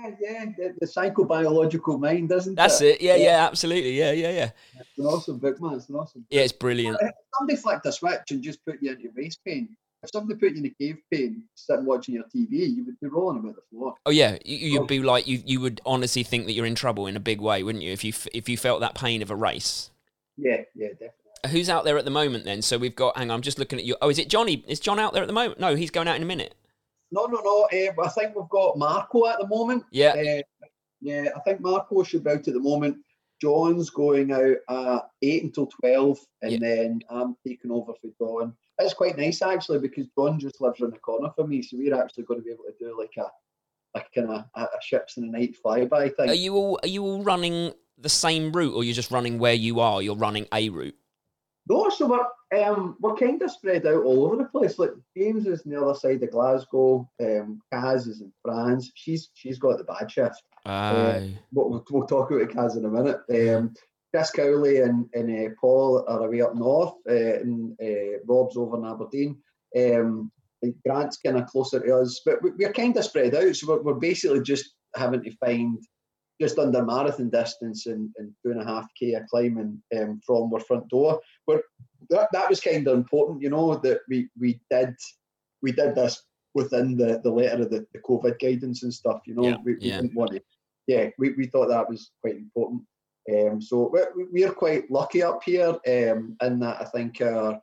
Yeah, 0.00 0.10
yeah, 0.20 0.44
the, 0.56 0.74
the 0.78 0.86
psychobiological 0.86 1.98
mind, 1.98 2.28
doesn't 2.28 2.54
that's 2.54 2.80
it? 2.80 2.96
it. 2.96 3.00
Yeah, 3.00 3.16
yeah, 3.16 3.44
absolutely. 3.44 3.98
Yeah, 3.98 4.12
yeah, 4.12 4.30
yeah. 4.30 4.50
It's 4.78 4.96
an 4.96 5.06
awesome 5.06 5.38
book, 5.38 5.60
man. 5.60 5.74
It's 5.74 5.88
an 5.88 5.96
awesome 5.96 6.24
Yeah, 6.30 6.42
it's 6.42 6.52
brilliant. 6.52 6.98
Somebody 7.36 7.56
flicked 7.56 7.84
a 7.84 7.90
switch 7.90 8.30
and 8.30 8.40
just 8.40 8.64
put 8.64 8.80
you 8.80 8.92
into 8.92 9.08
race 9.16 9.36
pain, 9.44 9.76
if 10.02 10.10
somebody 10.10 10.38
put 10.38 10.52
you 10.52 10.58
in 10.58 10.66
a 10.66 10.70
cave 10.70 10.98
pain, 11.10 11.44
sitting 11.54 11.84
watching 11.84 12.14
your 12.14 12.24
TV, 12.24 12.74
you 12.74 12.84
would 12.84 13.00
be 13.00 13.08
rolling 13.08 13.38
about 13.38 13.56
the 13.56 13.62
floor. 13.70 13.94
Oh 14.06 14.10
yeah, 14.10 14.38
you, 14.44 14.56
you'd 14.56 14.86
be 14.86 15.00
like 15.00 15.26
you. 15.26 15.42
You 15.44 15.60
would 15.60 15.80
honestly 15.84 16.22
think 16.22 16.46
that 16.46 16.52
you're 16.52 16.66
in 16.66 16.74
trouble 16.74 17.06
in 17.06 17.16
a 17.16 17.20
big 17.20 17.40
way, 17.40 17.62
wouldn't 17.62 17.82
you? 17.82 17.92
If 17.92 18.04
you 18.04 18.12
if 18.32 18.48
you 18.48 18.56
felt 18.56 18.80
that 18.80 18.94
pain 18.94 19.22
of 19.22 19.30
a 19.30 19.36
race. 19.36 19.90
Yeah, 20.36 20.62
yeah, 20.74 20.88
definitely. 20.88 21.50
Who's 21.50 21.68
out 21.68 21.84
there 21.84 21.98
at 21.98 22.04
the 22.04 22.10
moment 22.10 22.44
then? 22.44 22.62
So 22.62 22.78
we've 22.78 22.94
got. 22.94 23.16
Hang 23.16 23.30
on, 23.30 23.36
I'm 23.36 23.42
just 23.42 23.58
looking 23.58 23.78
at 23.78 23.84
you. 23.84 23.96
Oh, 24.00 24.08
is 24.08 24.18
it 24.18 24.28
Johnny? 24.28 24.64
Is 24.68 24.80
John 24.80 24.98
out 24.98 25.12
there 25.12 25.22
at 25.22 25.28
the 25.28 25.32
moment? 25.32 25.58
No, 25.58 25.74
he's 25.74 25.90
going 25.90 26.08
out 26.08 26.16
in 26.16 26.22
a 26.22 26.26
minute. 26.26 26.54
No, 27.10 27.26
no, 27.26 27.40
no. 27.40 27.68
Uh, 27.72 28.04
I 28.04 28.08
think 28.10 28.36
we've 28.36 28.48
got 28.48 28.76
Marco 28.78 29.26
at 29.26 29.38
the 29.40 29.46
moment. 29.46 29.84
Yeah. 29.90 30.10
Uh, 30.10 30.66
yeah, 31.00 31.28
I 31.34 31.40
think 31.40 31.60
Marco 31.60 32.02
should 32.02 32.24
be 32.24 32.30
out 32.30 32.46
at 32.46 32.54
the 32.54 32.60
moment. 32.60 32.98
John's 33.40 33.90
going 33.90 34.32
out 34.32 34.56
at 34.68 35.10
eight 35.22 35.44
until 35.44 35.66
twelve, 35.66 36.18
and 36.42 36.52
Yeah. 36.52 36.58
then 36.60 37.00
I'm 37.10 37.36
taking 37.46 37.70
over 37.70 37.92
for 37.94 38.10
John. 38.18 38.54
It's 38.78 38.94
quite 38.94 39.16
nice 39.18 39.42
actually 39.42 39.80
because 39.80 40.06
John 40.16 40.38
just 40.38 40.60
lives 40.60 40.80
around 40.80 40.94
the 40.94 40.98
corner 40.98 41.30
from 41.34 41.50
me, 41.50 41.62
so 41.62 41.76
we're 41.76 41.94
actually 41.94 42.24
going 42.24 42.40
to 42.40 42.44
be 42.44 42.50
able 42.52 42.64
to 42.64 42.74
do 42.78 42.98
like 42.98 43.14
a 43.16 43.30
like 43.94 44.12
kind 44.14 44.30
of 44.30 44.44
a, 44.54 44.60
a 44.62 44.68
ships 44.82 45.16
in 45.16 45.30
the 45.30 45.38
night 45.38 45.56
flyby 45.64 46.14
thing. 46.16 46.30
Are 46.30 46.34
you 46.34 46.54
all 46.54 46.78
are 46.82 46.88
you 46.88 47.02
all 47.02 47.22
running 47.22 47.72
the 47.98 48.08
same 48.08 48.52
route, 48.52 48.74
or 48.74 48.84
you're 48.84 48.94
just 48.94 49.10
running 49.10 49.38
where 49.38 49.54
you 49.54 49.80
are? 49.80 50.02
You're 50.02 50.14
running 50.16 50.46
a 50.52 50.68
route. 50.68 50.94
No, 51.68 51.88
so 51.90 52.06
we're 52.06 52.62
um, 52.62 52.96
we're 53.00 53.14
kind 53.16 53.42
of 53.42 53.50
spread 53.50 53.86
out 53.86 54.04
all 54.04 54.24
over 54.24 54.36
the 54.36 54.44
place. 54.44 54.78
Like 54.78 54.92
James 55.16 55.46
is 55.46 55.66
on 55.66 55.72
the 55.72 55.82
other 55.82 55.94
side 55.98 56.22
of 56.22 56.30
Glasgow. 56.30 57.08
Um, 57.20 57.60
Kaz 57.72 58.08
is 58.08 58.20
in 58.20 58.32
France. 58.42 58.90
She's 58.94 59.30
she's 59.34 59.58
got 59.58 59.78
the 59.78 59.84
bad 59.84 60.10
shift. 60.10 60.42
Aye. 60.68 61.38
We'll, 61.52 61.70
we'll, 61.70 61.84
we'll 61.90 62.06
talk 62.06 62.30
about 62.30 62.42
it, 62.42 62.50
Kaz 62.50 62.76
in 62.76 62.84
a 62.84 62.88
minute. 62.88 63.20
Um, 63.30 63.74
Chris 64.12 64.30
Cowley 64.30 64.80
and, 64.80 65.06
and 65.14 65.48
uh, 65.48 65.54
Paul 65.60 66.04
are 66.08 66.26
away 66.26 66.40
up 66.40 66.54
north, 66.54 66.94
uh, 67.08 67.40
and 67.40 67.76
uh, 67.82 68.18
Rob's 68.26 68.56
over 68.56 68.76
in 68.76 68.84
Aberdeen. 68.84 69.38
Um, 69.76 70.30
Grant's 70.86 71.18
kind 71.18 71.36
of 71.36 71.46
closer 71.46 71.80
to 71.80 71.96
us, 71.98 72.20
but 72.24 72.42
we, 72.42 72.50
we're 72.58 72.72
kind 72.72 72.96
of 72.96 73.04
spread 73.04 73.34
out. 73.34 73.54
So 73.54 73.68
we're, 73.68 73.82
we're 73.82 74.00
basically 74.00 74.42
just 74.42 74.74
having 74.96 75.22
to 75.22 75.36
find 75.36 75.78
just 76.40 76.58
under 76.58 76.84
marathon 76.84 77.30
distance 77.30 77.86
and, 77.86 78.10
and 78.16 78.32
two 78.42 78.52
and 78.52 78.62
a 78.62 78.64
half 78.64 78.86
k 78.98 79.14
of 79.14 79.26
climbing 79.26 79.82
um, 79.96 80.20
from 80.24 80.52
our 80.52 80.60
front 80.60 80.88
door. 80.88 81.20
But 81.46 81.62
that, 82.10 82.28
that 82.32 82.48
was 82.48 82.60
kind 82.60 82.86
of 82.86 82.94
important, 82.94 83.42
you 83.42 83.50
know, 83.50 83.76
that 83.76 84.00
we 84.08 84.28
we 84.38 84.60
did 84.70 84.94
we 85.62 85.72
did 85.72 85.94
this 85.94 86.22
within 86.54 86.96
the, 86.96 87.20
the 87.22 87.30
letter 87.30 87.62
of 87.62 87.70
the, 87.70 87.86
the 87.92 87.98
COVID 88.00 88.38
guidance 88.40 88.82
and 88.82 88.94
stuff. 88.94 89.20
You 89.26 89.34
know, 89.34 89.44
Yeah, 89.44 89.56
we, 89.64 89.74
we 89.74 89.78
yeah. 89.80 90.00
didn't 90.00 90.14
want 90.14 90.32
to. 90.32 90.40
Yeah, 90.88 91.10
we, 91.18 91.34
we 91.34 91.46
thought 91.46 91.68
that 91.68 91.88
was 91.88 92.10
quite 92.22 92.36
important. 92.36 92.82
Um, 93.30 93.60
so 93.60 93.90
we're, 93.92 94.10
we're 94.32 94.52
quite 94.52 94.90
lucky 94.90 95.22
up 95.22 95.42
here 95.44 95.76
um, 95.86 96.36
in 96.42 96.58
that 96.60 96.80
I 96.80 96.84
think 96.86 97.20
our, 97.20 97.60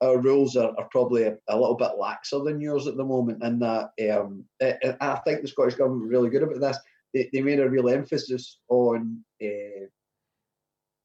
our 0.00 0.18
rules 0.18 0.56
are, 0.56 0.74
are 0.78 0.88
probably 0.90 1.24
a, 1.24 1.36
a 1.48 1.56
little 1.56 1.76
bit 1.76 1.92
laxer 2.00 2.42
than 2.44 2.60
yours 2.60 2.86
at 2.86 2.96
the 2.96 3.04
moment. 3.04 3.44
In 3.44 3.58
that 3.58 3.90
um, 4.10 4.44
I, 4.62 4.76
I 4.82 4.96
I 5.00 5.20
think 5.20 5.42
the 5.42 5.48
Scottish 5.48 5.74
government 5.74 6.02
were 6.02 6.08
really 6.08 6.30
good 6.30 6.42
about 6.42 6.60
this. 6.60 6.78
They, 7.12 7.28
they 7.32 7.42
made 7.42 7.60
a 7.60 7.68
real 7.68 7.90
emphasis 7.90 8.58
on 8.68 9.22
uh, 9.44 9.86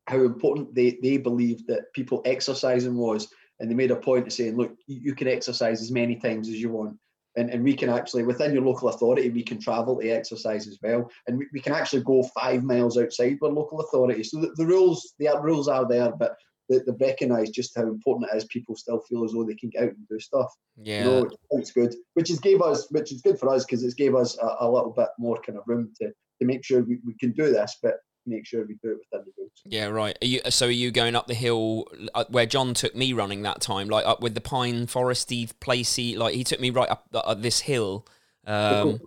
how 0.08 0.22
important 0.22 0.74
they, 0.74 0.98
they 1.04 1.17
believed 1.17 1.67
that 1.67 1.93
people 1.93 2.22
exercising 2.26 2.95
was. 2.95 3.28
And 3.60 3.69
they 3.69 3.76
made 3.76 3.91
a 3.91 3.98
point 3.98 4.26
of 4.26 4.32
saying, 4.32 4.56
look, 4.56 4.74
you, 4.88 5.02
you 5.04 5.15
can 5.15 5.28
exercise 5.28 5.82
as 5.82 5.91
many 5.91 6.15
times 6.15 6.48
as 6.48 6.56
you 6.56 6.69
want. 6.72 6.98
And, 7.39 7.49
and 7.49 7.63
we 7.63 7.73
can 7.73 7.89
actually, 7.89 8.23
within 8.23 8.54
your 8.54 8.63
local 8.63 8.89
authority, 8.89 9.30
we 9.30 9.43
can 9.43 9.60
travel 9.60 9.99
to 9.99 10.10
exercise 10.10 10.67
as 10.67 10.78
well. 10.84 11.10
And 11.28 11.38
we, 11.38 11.47
we 11.54 11.62
can 11.62 11.73
actually 11.73 12.04
go 12.04 12.23
five 12.39 12.63
miles 12.63 12.97
outside 12.97 13.38
our 13.41 13.49
local 13.49 13.80
authority. 13.80 14.23
So 14.23 14.41
the, 14.41 14.52
the 14.58 14.65
rules, 14.65 15.13
the 15.19 15.30
rules 15.41 15.67
are 15.67 15.88
there, 15.88 16.12
but 16.12 16.36
they, 16.69 16.80
they 16.80 16.93
recognise 16.99 17.49
just 17.49 17.75
how 17.75 17.84
important 17.84 18.30
it 18.32 18.38
is. 18.38 18.45
People 18.45 18.75
still 18.75 18.99
feel 18.99 19.23
as 19.23 19.32
though 19.32 19.45
they 19.45 19.56
can 19.56 19.69
get 19.69 19.84
out 19.84 19.89
and 19.89 20.08
do 20.10 20.19
stuff. 20.19 20.52
Yeah. 20.75 20.99
You 20.99 21.06
know, 21.06 21.30
it's 21.52 21.71
good, 21.71 21.95
which 22.15 22.30
is 22.30 22.39
gave 22.39 22.62
us, 22.62 22.88
which 22.91 23.12
is 23.12 23.21
good 23.21 23.39
for 23.39 23.49
us 23.49 23.65
because 23.65 23.84
it's 23.84 23.93
gave 23.93 24.15
us 24.15 24.38
a, 24.38 24.58
a 24.60 24.69
little 24.69 24.91
bit 24.91 25.10
more 25.17 25.39
kind 25.41 25.58
of 25.58 25.63
room 25.67 25.91
to 26.02 26.12
to 26.39 26.45
make 26.45 26.63
sure 26.63 26.82
we, 26.82 26.99
we 27.06 27.13
can 27.19 27.32
do 27.34 27.52
this, 27.52 27.78
but 27.84 27.95
make 28.30 28.46
sure 28.46 28.65
we 28.65 28.76
do 28.84 28.92
it 28.92 28.98
within 29.12 29.26
the 29.26 29.32
rules. 29.38 29.52
Yeah, 29.65 29.88
right. 29.88 30.18
Are 30.22 30.26
you, 30.26 30.42
so 30.50 30.68
are 30.68 30.72
you 30.72 30.92
going 30.92 31.15
up 31.15 31.28
the 31.28 31.34
hill 31.34 31.86
uh, 32.13 32.26
where 32.30 32.46
John 32.46 32.74
took 32.74 32.96
me 32.96 33.13
running 33.13 33.42
that 33.44 33.62
time, 33.62 33.89
like 33.89 34.06
up 34.06 34.22
with 34.22 34.36
the 34.36 34.42
pine 34.42 34.88
foresty 34.88 35.52
placey? 35.60 36.18
Like 36.18 36.36
he 36.36 36.44
took 36.44 36.60
me 36.60 36.70
right 36.70 36.89
up 36.89 37.08
uh, 37.13 37.34
this 37.34 37.60
hill. 37.60 38.06
Um, 38.46 39.00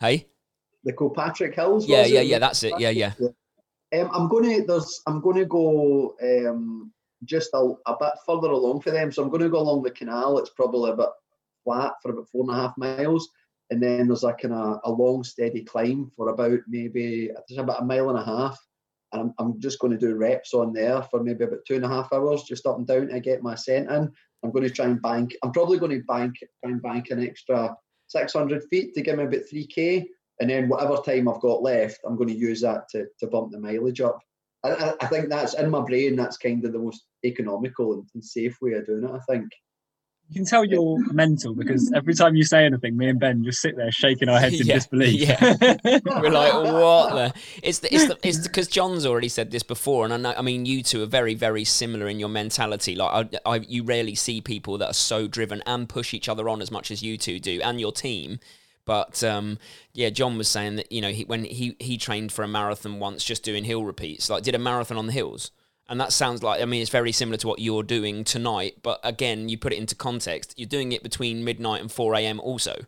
hey, 0.00 0.28
the 0.84 0.92
Kilpatrick 0.92 1.54
Hills. 1.54 1.86
yeah, 1.86 2.06
yeah, 2.06 2.20
it? 2.20 2.26
yeah. 2.26 2.38
That's 2.38 2.62
it. 2.62 2.74
Yeah, 2.78 2.90
yeah. 2.90 3.12
Um, 3.20 4.10
I'm 4.12 4.28
gonna 4.28 4.64
there's 4.64 5.02
I'm 5.06 5.20
gonna 5.20 5.44
go 5.44 6.16
um, 6.22 6.92
just 7.24 7.50
a, 7.54 7.74
a 7.86 7.96
bit 7.98 8.12
further 8.24 8.48
along 8.48 8.80
for 8.80 8.90
them. 8.90 9.12
So 9.12 9.22
I'm 9.22 9.30
gonna 9.30 9.48
go 9.48 9.60
along 9.60 9.82
the 9.82 9.90
canal. 9.90 10.38
It's 10.38 10.50
probably 10.50 10.90
a 10.90 10.96
bit 10.96 11.08
flat 11.64 11.94
for 12.02 12.12
about 12.12 12.28
four 12.28 12.42
and 12.42 12.50
a 12.50 12.54
half 12.54 12.78
miles, 12.78 13.28
and 13.70 13.82
then 13.82 14.06
there's 14.06 14.22
like 14.22 14.38
kind 14.38 14.54
of 14.54 14.80
a 14.84 14.90
long 14.90 15.24
steady 15.24 15.64
climb 15.64 16.10
for 16.16 16.28
about 16.28 16.60
maybe 16.68 17.30
it's 17.48 17.58
about 17.58 17.82
a 17.82 17.84
mile 17.84 18.10
and 18.10 18.18
a 18.18 18.24
half. 18.24 18.58
And 19.12 19.22
I'm, 19.22 19.34
I'm 19.38 19.60
just 19.60 19.78
going 19.78 19.92
to 19.92 19.98
do 19.98 20.16
reps 20.16 20.52
on 20.52 20.72
there 20.72 21.02
for 21.02 21.22
maybe 21.22 21.44
about 21.44 21.60
two 21.66 21.76
and 21.76 21.84
a 21.84 21.88
half 21.88 22.12
hours, 22.12 22.42
just 22.42 22.66
up 22.66 22.78
and 22.78 22.86
down 22.86 23.08
to 23.08 23.20
get 23.20 23.42
my 23.42 23.54
scent 23.54 23.90
in. 23.90 24.10
I'm 24.42 24.50
going 24.52 24.64
to 24.64 24.70
try 24.70 24.86
and 24.86 25.00
bank. 25.02 25.34
I'm 25.42 25.52
probably 25.52 25.78
going 25.78 25.92
to 25.92 26.04
bank 26.04 26.36
try 26.62 26.72
and 26.72 26.82
bank 26.82 27.10
an 27.10 27.24
extra 27.24 27.74
600 28.08 28.64
feet 28.70 28.94
to 28.94 29.02
give 29.02 29.16
me 29.16 29.24
about 29.24 29.42
3k 29.52 30.06
and 30.40 30.50
then 30.50 30.68
whatever 30.68 30.96
time 30.96 31.28
I've 31.28 31.40
got 31.40 31.62
left, 31.62 32.00
I'm 32.04 32.16
going 32.16 32.28
to 32.28 32.34
use 32.34 32.60
that 32.60 32.88
to, 32.90 33.06
to 33.20 33.26
bump 33.26 33.52
the 33.52 33.58
mileage 33.58 34.00
up. 34.00 34.18
I, 34.64 34.70
I, 34.70 34.94
I 35.00 35.06
think 35.06 35.28
that's 35.28 35.54
in 35.54 35.70
my 35.70 35.80
brain. 35.80 36.16
That's 36.16 36.36
kind 36.36 36.64
of 36.64 36.72
the 36.72 36.78
most 36.78 37.04
economical 37.24 37.94
and, 37.94 38.08
and 38.14 38.24
safe 38.24 38.58
way 38.60 38.72
of 38.72 38.86
doing 38.86 39.04
it. 39.04 39.10
I 39.10 39.20
think. 39.20 39.50
You 40.28 40.34
can 40.34 40.44
tell 40.44 40.64
you're 40.64 40.98
mental 41.12 41.54
because 41.54 41.92
every 41.94 42.12
time 42.12 42.34
you 42.34 42.42
say 42.42 42.64
anything, 42.64 42.96
me 42.96 43.08
and 43.08 43.20
Ben 43.20 43.44
just 43.44 43.60
sit 43.60 43.76
there 43.76 43.92
shaking 43.92 44.28
our 44.28 44.40
heads 44.40 44.60
in 44.60 44.66
Yeah, 44.66 44.74
disbelief. 44.74 45.28
We're 46.04 46.30
like, 46.30 46.52
what 46.52 47.14
the? 47.14 47.34
It's 47.62 47.78
the, 47.78 47.94
it's 47.94 48.06
the, 48.06 48.18
it's 48.24 48.38
because 48.38 48.66
John's 48.66 49.06
already 49.06 49.28
said 49.28 49.52
this 49.52 49.62
before, 49.62 50.04
and 50.04 50.12
I 50.12 50.16
know, 50.16 50.34
I 50.36 50.42
mean, 50.42 50.66
you 50.66 50.82
two 50.82 51.00
are 51.02 51.06
very, 51.06 51.34
very 51.34 51.62
similar 51.62 52.08
in 52.08 52.18
your 52.18 52.28
mentality. 52.28 52.96
Like, 52.96 53.30
I, 53.46 53.50
I, 53.50 53.56
you 53.68 53.84
rarely 53.84 54.16
see 54.16 54.40
people 54.40 54.78
that 54.78 54.90
are 54.90 54.94
so 54.94 55.28
driven 55.28 55.62
and 55.64 55.88
push 55.88 56.12
each 56.12 56.28
other 56.28 56.48
on 56.48 56.60
as 56.60 56.72
much 56.72 56.90
as 56.90 57.04
you 57.04 57.16
two 57.16 57.38
do, 57.38 57.60
and 57.62 57.80
your 57.80 57.92
team. 57.92 58.40
But 58.84 59.22
um, 59.22 59.58
yeah, 59.92 60.10
John 60.10 60.38
was 60.38 60.48
saying 60.48 60.76
that 60.76 60.90
you 60.90 61.02
know 61.02 61.10
he, 61.10 61.24
when 61.24 61.44
he 61.44 61.76
he 61.78 61.98
trained 61.98 62.32
for 62.32 62.42
a 62.42 62.48
marathon 62.48 62.98
once, 62.98 63.22
just 63.22 63.44
doing 63.44 63.64
hill 63.64 63.84
repeats, 63.84 64.28
like 64.28 64.42
did 64.42 64.56
a 64.56 64.58
marathon 64.58 64.96
on 64.98 65.06
the 65.06 65.12
hills. 65.12 65.52
And 65.88 66.00
that 66.00 66.12
sounds 66.12 66.42
like, 66.42 66.60
I 66.60 66.64
mean, 66.64 66.82
it's 66.82 66.90
very 66.90 67.12
similar 67.12 67.36
to 67.38 67.48
what 67.48 67.60
you're 67.60 67.82
doing 67.82 68.24
tonight. 68.24 68.78
But 68.82 69.00
again, 69.04 69.48
you 69.48 69.56
put 69.56 69.72
it 69.72 69.76
into 69.76 69.94
context. 69.94 70.54
You're 70.56 70.68
doing 70.68 70.92
it 70.92 71.02
between 71.02 71.44
midnight 71.44 71.80
and 71.80 71.90
4 71.90 72.14
a.m. 72.14 72.40
also. 72.40 72.86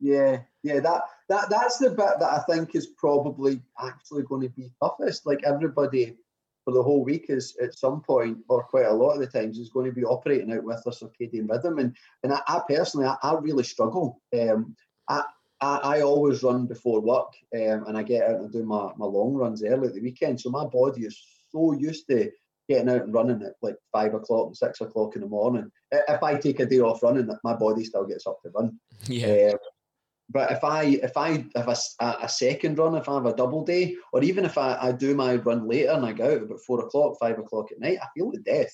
Yeah, 0.00 0.40
yeah. 0.62 0.80
That 0.80 1.02
that 1.28 1.48
that's 1.50 1.78
the 1.78 1.90
bit 1.90 2.18
that 2.20 2.32
I 2.32 2.40
think 2.50 2.74
is 2.74 2.86
probably 2.86 3.62
actually 3.80 4.24
going 4.24 4.42
to 4.42 4.48
be 4.50 4.70
toughest. 4.82 5.26
Like 5.26 5.42
everybody, 5.44 6.16
for 6.64 6.72
the 6.72 6.82
whole 6.82 7.02
week 7.02 7.26
is 7.28 7.56
at 7.62 7.78
some 7.78 8.02
point, 8.02 8.38
or 8.48 8.62
quite 8.64 8.86
a 8.86 8.92
lot 8.92 9.12
of 9.12 9.20
the 9.20 9.26
times, 9.26 9.58
is 9.58 9.70
going 9.70 9.86
to 9.86 9.94
be 9.94 10.04
operating 10.04 10.52
out 10.52 10.64
with 10.64 10.82
a 10.86 10.90
circadian 10.90 11.48
rhythm. 11.48 11.78
And 11.78 11.96
and 12.22 12.32
I, 12.32 12.40
I 12.46 12.60
personally, 12.68 13.06
I, 13.06 13.16
I, 13.22 13.34
really 13.38 13.64
struggle. 13.64 14.20
Um, 14.38 14.76
I, 15.08 15.24
I, 15.62 15.76
I 15.76 16.00
always 16.02 16.42
run 16.42 16.66
before 16.66 17.00
work, 17.00 17.32
um, 17.54 17.86
and 17.86 17.96
I 17.96 18.02
get 18.02 18.28
out 18.28 18.40
and 18.40 18.52
do 18.52 18.62
my, 18.64 18.92
my 18.98 19.06
long 19.06 19.32
runs 19.32 19.64
early 19.64 19.88
at 19.88 19.94
the 19.94 20.02
weekend. 20.02 20.40
So 20.40 20.50
my 20.50 20.66
body 20.66 21.06
is 21.06 21.22
so 21.56 21.72
used 21.72 22.06
to 22.10 22.30
getting 22.68 22.88
out 22.88 23.02
and 23.02 23.14
running 23.14 23.42
at 23.42 23.54
like 23.62 23.76
five 23.92 24.14
o'clock 24.14 24.48
and 24.48 24.56
six 24.56 24.80
o'clock 24.80 25.14
in 25.14 25.22
the 25.22 25.28
morning. 25.28 25.70
If 25.92 26.22
I 26.22 26.34
take 26.36 26.60
a 26.60 26.66
day 26.66 26.80
off 26.80 27.02
running, 27.02 27.28
my 27.44 27.54
body 27.54 27.84
still 27.84 28.06
gets 28.06 28.26
up 28.26 28.38
to 28.42 28.50
run. 28.50 28.78
Yeah. 29.08 29.52
Um, 29.52 29.58
but 30.28 30.50
if 30.50 30.64
I 30.64 30.82
if 31.04 31.16
I 31.16 31.44
have 31.54 31.68
a, 31.68 31.76
a 32.22 32.28
second 32.28 32.78
run, 32.78 32.96
if 32.96 33.08
I 33.08 33.14
have 33.14 33.26
a 33.26 33.36
double 33.36 33.64
day, 33.64 33.94
or 34.12 34.24
even 34.24 34.44
if 34.44 34.58
I, 34.58 34.76
I 34.80 34.90
do 34.90 35.14
my 35.14 35.36
run 35.36 35.68
later 35.68 35.92
and 35.92 36.04
I 36.04 36.12
go 36.12 36.34
out 36.34 36.42
about 36.42 36.60
four 36.66 36.84
o'clock, 36.84 37.16
five 37.20 37.38
o'clock 37.38 37.70
at 37.70 37.78
night, 37.78 37.98
I 38.02 38.06
feel 38.16 38.32
the 38.32 38.40
death. 38.40 38.72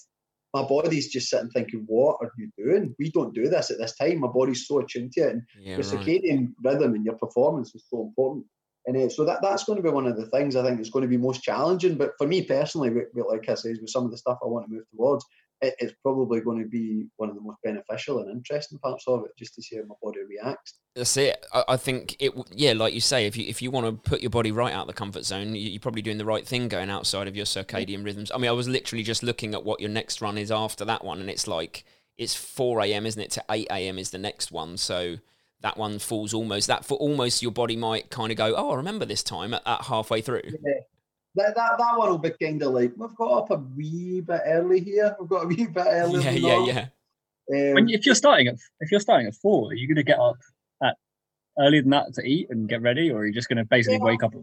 My 0.54 0.62
body's 0.62 1.08
just 1.08 1.28
sitting 1.28 1.50
thinking, 1.50 1.84
"What 1.86 2.16
are 2.22 2.32
you 2.38 2.50
doing? 2.56 2.94
We 2.98 3.10
don't 3.10 3.34
do 3.34 3.48
this 3.50 3.70
at 3.70 3.76
this 3.76 3.94
time." 3.96 4.20
My 4.20 4.28
body's 4.28 4.66
so 4.66 4.78
attuned 4.78 5.12
to 5.12 5.20
it, 5.20 5.30
and 5.32 5.42
yeah, 5.60 5.76
your 5.76 5.86
right. 5.86 5.86
circadian 5.86 6.54
rhythm 6.64 6.94
and 6.94 7.04
your 7.04 7.16
performance 7.16 7.74
is 7.74 7.84
so 7.90 8.00
important. 8.00 8.46
And 8.86 8.96
uh, 8.96 9.08
so 9.08 9.24
that 9.24 9.40
that's 9.42 9.64
going 9.64 9.76
to 9.76 9.82
be 9.82 9.90
one 9.90 10.06
of 10.06 10.16
the 10.16 10.26
things 10.26 10.56
I 10.56 10.64
think 10.64 10.80
is 10.80 10.90
going 10.90 11.02
to 11.02 11.08
be 11.08 11.16
most 11.16 11.42
challenging. 11.42 11.96
But 11.96 12.12
for 12.18 12.26
me 12.26 12.42
personally, 12.42 12.90
like 13.14 13.48
I 13.48 13.54
said, 13.54 13.78
with 13.80 13.90
some 13.90 14.04
of 14.04 14.10
the 14.10 14.18
stuff 14.18 14.38
I 14.42 14.46
want 14.46 14.66
to 14.66 14.72
move 14.72 14.84
towards, 14.90 15.24
it, 15.60 15.74
it's 15.78 15.94
probably 16.02 16.40
going 16.40 16.60
to 16.60 16.68
be 16.68 17.06
one 17.16 17.28
of 17.28 17.36
the 17.36 17.40
most 17.40 17.58
beneficial 17.62 18.18
and 18.18 18.30
interesting 18.30 18.78
parts 18.78 19.04
of 19.06 19.24
it, 19.24 19.30
just 19.38 19.54
to 19.54 19.62
see 19.62 19.76
how 19.76 19.82
my 19.82 19.94
body 20.02 20.18
reacts. 20.28 20.74
That's 20.96 21.16
it. 21.16 21.46
I, 21.52 21.64
I 21.68 21.76
think 21.76 22.16
it. 22.18 22.32
Yeah, 22.50 22.72
like 22.72 22.92
you 22.92 23.00
say, 23.00 23.26
if 23.26 23.36
you 23.36 23.46
if 23.46 23.62
you 23.62 23.70
want 23.70 23.86
to 23.86 24.10
put 24.10 24.20
your 24.20 24.30
body 24.30 24.50
right 24.50 24.72
out 24.72 24.82
of 24.82 24.86
the 24.88 24.94
comfort 24.94 25.24
zone, 25.24 25.54
you, 25.54 25.76
are 25.76 25.80
probably 25.80 26.02
doing 26.02 26.18
the 26.18 26.24
right 26.24 26.46
thing 26.46 26.68
going 26.68 26.90
outside 26.90 27.28
of 27.28 27.36
your 27.36 27.46
circadian 27.46 28.04
rhythms. 28.04 28.32
I 28.34 28.38
mean, 28.38 28.48
I 28.48 28.52
was 28.52 28.68
literally 28.68 29.04
just 29.04 29.22
looking 29.22 29.54
at 29.54 29.64
what 29.64 29.80
your 29.80 29.90
next 29.90 30.20
run 30.20 30.36
is 30.36 30.50
after 30.50 30.84
that 30.86 31.04
one, 31.04 31.20
and 31.20 31.30
it's 31.30 31.46
like 31.46 31.84
it's 32.18 32.34
four 32.34 32.80
a.m. 32.80 33.06
isn't 33.06 33.22
it? 33.22 33.30
To 33.32 33.44
eight 33.50 33.68
a.m. 33.70 33.98
is 33.98 34.10
the 34.10 34.18
next 34.18 34.50
one, 34.50 34.76
so 34.76 35.18
that 35.62 35.76
one 35.76 35.98
falls 35.98 36.34
almost 36.34 36.66
that 36.66 36.84
for 36.84 36.96
almost 36.98 37.42
your 37.42 37.52
body 37.52 37.76
might 37.76 38.10
kind 38.10 38.30
of 38.30 38.38
go, 38.38 38.54
oh, 38.56 38.72
I 38.72 38.76
remember 38.76 39.04
this 39.04 39.22
time 39.22 39.54
at, 39.54 39.62
at 39.66 39.82
halfway 39.82 40.20
through. 40.20 40.42
Yeah. 40.44 40.80
That, 41.34 41.54
that, 41.54 41.78
that 41.78 41.98
one 41.98 42.10
will 42.10 42.18
be 42.18 42.30
kind 42.30 42.62
of 42.62 42.72
like 42.72 42.92
we've 42.96 43.14
got 43.14 43.44
up 43.44 43.50
a 43.50 43.56
wee 43.56 44.20
bit 44.20 44.42
early 44.44 44.80
here. 44.80 45.16
We've 45.18 45.28
got 45.28 45.44
a 45.44 45.46
wee 45.46 45.66
bit 45.66 45.86
early. 45.86 46.22
Yeah, 46.22 46.30
yeah, 46.30 46.64
yeah. 46.64 46.86
Um, 47.50 47.74
when, 47.74 47.88
if 47.88 48.04
you're 48.04 48.14
starting 48.14 48.48
at 48.48 48.56
if 48.80 48.90
you're 48.90 49.00
starting 49.00 49.28
at 49.28 49.34
four, 49.36 49.70
are 49.70 49.74
you 49.74 49.88
going 49.88 49.96
to 49.96 50.02
get 50.02 50.18
up 50.18 50.36
at 50.82 50.96
earlier 51.58 51.80
than 51.80 51.90
that 51.90 52.12
to 52.14 52.22
eat 52.22 52.48
and 52.50 52.68
get 52.68 52.82
ready, 52.82 53.10
or 53.10 53.20
are 53.20 53.26
you 53.26 53.32
just 53.32 53.48
going 53.48 53.56
to 53.56 53.64
basically 53.64 53.96
yeah, 53.96 54.04
wake 54.04 54.22
up? 54.22 54.34
At... 54.34 54.42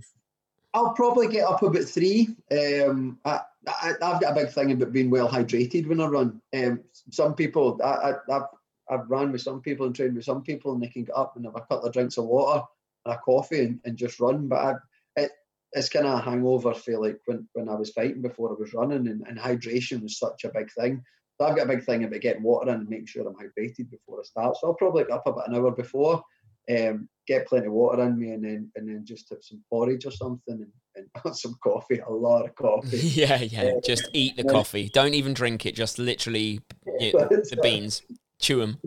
I'll 0.73 0.93
probably 0.93 1.27
get 1.27 1.45
up 1.45 1.61
about 1.61 1.83
three. 1.83 2.29
Um, 2.51 3.19
I, 3.23 3.41
I, 3.67 3.87
have 4.01 4.21
got 4.21 4.31
a 4.31 4.35
big 4.35 4.49
thing 4.49 4.71
about 4.71 4.91
being 4.91 5.11
well 5.11 5.29
hydrated 5.29 5.87
when 5.87 6.01
I 6.01 6.07
run. 6.07 6.41
Um, 6.55 6.81
some 7.11 7.35
people, 7.35 7.79
I, 7.83 7.87
I, 7.87 8.35
I've 8.35 8.43
I've 8.89 9.09
run 9.09 9.31
with 9.31 9.41
some 9.41 9.61
people 9.61 9.85
and 9.85 9.95
trained 9.95 10.15
with 10.15 10.25
some 10.25 10.41
people, 10.41 10.73
and 10.73 10.81
they 10.81 10.87
can 10.87 11.03
get 11.03 11.15
up 11.15 11.35
and 11.35 11.45
have 11.45 11.55
a 11.55 11.61
couple 11.61 11.83
of 11.83 11.93
drinks 11.93 12.17
of 12.17 12.25
water 12.25 12.63
and 13.05 13.15
a 13.15 13.17
coffee 13.19 13.61
and, 13.61 13.79
and 13.85 13.97
just 13.97 14.19
run. 14.19 14.47
But 14.47 14.59
I, 14.59 14.73
it, 15.15 15.31
it's 15.73 15.89
kind 15.89 16.07
of 16.07 16.19
a 16.19 16.21
hangover 16.21 16.73
feel 16.73 17.01
like 17.01 17.19
when, 17.25 17.47
when 17.53 17.69
I 17.69 17.75
was 17.75 17.91
fighting 17.91 18.21
before 18.21 18.49
I 18.49 18.55
was 18.59 18.73
running, 18.73 19.07
and, 19.07 19.25
and 19.27 19.37
hydration 19.37 20.01
was 20.01 20.17
such 20.17 20.43
a 20.43 20.51
big 20.53 20.71
thing. 20.71 21.03
So 21.39 21.47
I've 21.47 21.55
got 21.55 21.65
a 21.65 21.75
big 21.75 21.85
thing 21.85 22.03
about 22.03 22.19
getting 22.21 22.43
water 22.43 22.69
in 22.69 22.81
and 22.81 22.89
making 22.89 23.05
sure 23.05 23.25
I'm 23.27 23.35
hydrated 23.35 23.89
before 23.89 24.19
I 24.19 24.23
start. 24.23 24.57
So 24.57 24.67
I'll 24.67 24.73
probably 24.73 25.03
get 25.03 25.13
up 25.13 25.25
about 25.25 25.47
an 25.47 25.55
hour 25.55 25.71
before, 25.71 26.21
um, 26.69 27.07
get 27.27 27.47
plenty 27.47 27.67
of 27.67 27.73
water 27.73 28.03
in 28.03 28.19
me, 28.19 28.31
and 28.31 28.43
then 28.43 28.71
and 28.75 28.89
then 28.89 29.05
just 29.05 29.29
have 29.29 29.39
some 29.41 29.63
porridge 29.69 30.05
or 30.05 30.11
something, 30.11 30.67
and, 30.95 31.07
and 31.25 31.35
some 31.35 31.55
coffee, 31.63 31.99
a 31.99 32.11
lot 32.11 32.45
of 32.45 32.55
coffee. 32.55 32.97
yeah, 33.03 33.37
yeah. 33.37 33.71
Um, 33.73 33.79
just 33.85 34.09
eat 34.13 34.35
the 34.35 34.43
coffee. 34.43 34.89
Don't 34.89 35.13
even 35.13 35.33
drink 35.33 35.65
it. 35.65 35.75
Just 35.75 35.97
literally 35.97 36.59
know, 36.85 37.27
the 37.29 37.59
beans. 37.61 38.01
Chew 38.39 38.59
them. 38.59 38.79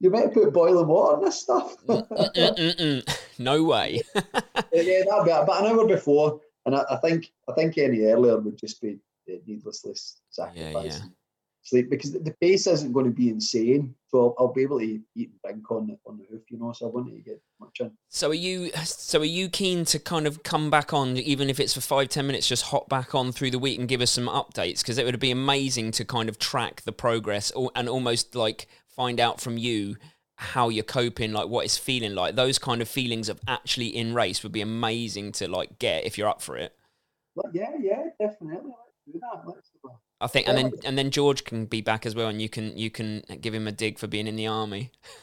You 0.00 0.10
might 0.10 0.34
put 0.34 0.52
boiling 0.52 0.86
water 0.86 1.18
in 1.18 1.24
this 1.24 1.40
stuff. 1.40 1.76
Mm, 1.86 2.08
mm, 2.08 2.76
mm, 2.76 3.18
no 3.38 3.64
way. 3.64 4.02
yeah, 4.14 4.22
that'd 4.72 5.24
be, 5.24 5.30
but 5.30 5.64
an 5.64 5.66
hour 5.66 5.86
before, 5.86 6.40
and 6.66 6.74
I, 6.74 6.84
I, 6.90 6.96
think 6.96 7.32
I 7.48 7.52
think 7.52 7.78
any 7.78 8.02
earlier 8.02 8.38
would 8.38 8.58
just 8.58 8.82
be 8.82 8.98
needlessly 9.46 9.94
sacrificing 10.30 10.74
yeah, 10.74 10.82
yeah. 10.82 10.98
Sleep 11.64 11.90
because 11.90 12.12
the 12.12 12.34
pace 12.40 12.66
isn't 12.66 12.92
going 12.92 13.06
to 13.06 13.10
be 13.10 13.30
insane. 13.30 13.94
So 14.08 14.34
I'll, 14.38 14.46
I'll 14.46 14.52
be 14.52 14.62
able 14.62 14.78
to 14.78 14.84
eat 14.84 15.02
and 15.16 15.40
drink 15.42 15.70
on 15.70 15.86
the 15.88 15.98
on 16.06 16.18
the 16.18 16.24
hoof, 16.30 16.42
you 16.48 16.58
know. 16.58 16.72
So 16.72 16.86
I 16.86 16.90
want 16.90 17.08
to 17.08 17.20
get 17.20 17.40
much 17.58 17.80
in. 17.80 17.90
So 18.10 18.30
are 18.30 18.34
you? 18.34 18.70
So 18.84 19.20
are 19.20 19.24
you 19.24 19.48
keen 19.48 19.84
to 19.86 19.98
kind 19.98 20.26
of 20.26 20.42
come 20.42 20.70
back 20.70 20.92
on, 20.92 21.16
even 21.16 21.50
if 21.50 21.58
it's 21.58 21.74
for 21.74 21.80
five 21.80 22.08
ten 22.08 22.26
minutes, 22.26 22.46
just 22.46 22.64
hop 22.64 22.88
back 22.88 23.14
on 23.14 23.32
through 23.32 23.50
the 23.50 23.58
week 23.58 23.78
and 23.78 23.88
give 23.88 24.00
us 24.00 24.12
some 24.12 24.28
updates? 24.28 24.80
Because 24.80 24.98
it 24.98 25.04
would 25.04 25.18
be 25.18 25.30
amazing 25.30 25.90
to 25.92 26.04
kind 26.04 26.28
of 26.28 26.38
track 26.38 26.82
the 26.82 26.92
progress 26.92 27.50
and 27.74 27.88
almost 27.88 28.34
like 28.34 28.68
find 28.86 29.18
out 29.18 29.40
from 29.40 29.58
you 29.58 29.96
how 30.36 30.68
you're 30.68 30.84
coping, 30.84 31.32
like 31.32 31.48
what 31.48 31.64
it's 31.64 31.78
feeling 31.78 32.14
like. 32.14 32.34
Those 32.36 32.58
kind 32.58 32.82
of 32.82 32.88
feelings 32.88 33.28
of 33.28 33.40
actually 33.48 33.88
in 33.88 34.14
race 34.14 34.42
would 34.42 34.52
be 34.52 34.60
amazing 34.60 35.32
to 35.32 35.48
like 35.48 35.78
get 35.78 36.04
if 36.04 36.18
you're 36.18 36.28
up 36.28 36.42
for 36.42 36.56
it. 36.56 36.76
Well, 37.34 37.50
yeah, 37.52 37.70
yeah, 37.80 38.04
definitely. 38.20 38.58
Let's 38.68 39.12
do 39.12 39.20
that. 39.20 39.42
Let's. 39.46 39.70
I 40.20 40.26
think, 40.26 40.48
and 40.48 40.56
then 40.56 40.72
and 40.84 40.96
then 40.96 41.10
George 41.10 41.44
can 41.44 41.66
be 41.66 41.80
back 41.80 42.06
as 42.06 42.14
well, 42.14 42.28
and 42.28 42.40
you 42.40 42.48
can 42.48 42.76
you 42.78 42.90
can 42.90 43.22
give 43.40 43.52
him 43.54 43.66
a 43.66 43.72
dig 43.72 43.98
for 43.98 44.06
being 44.06 44.26
in 44.26 44.36
the 44.36 44.46
army. 44.46 44.92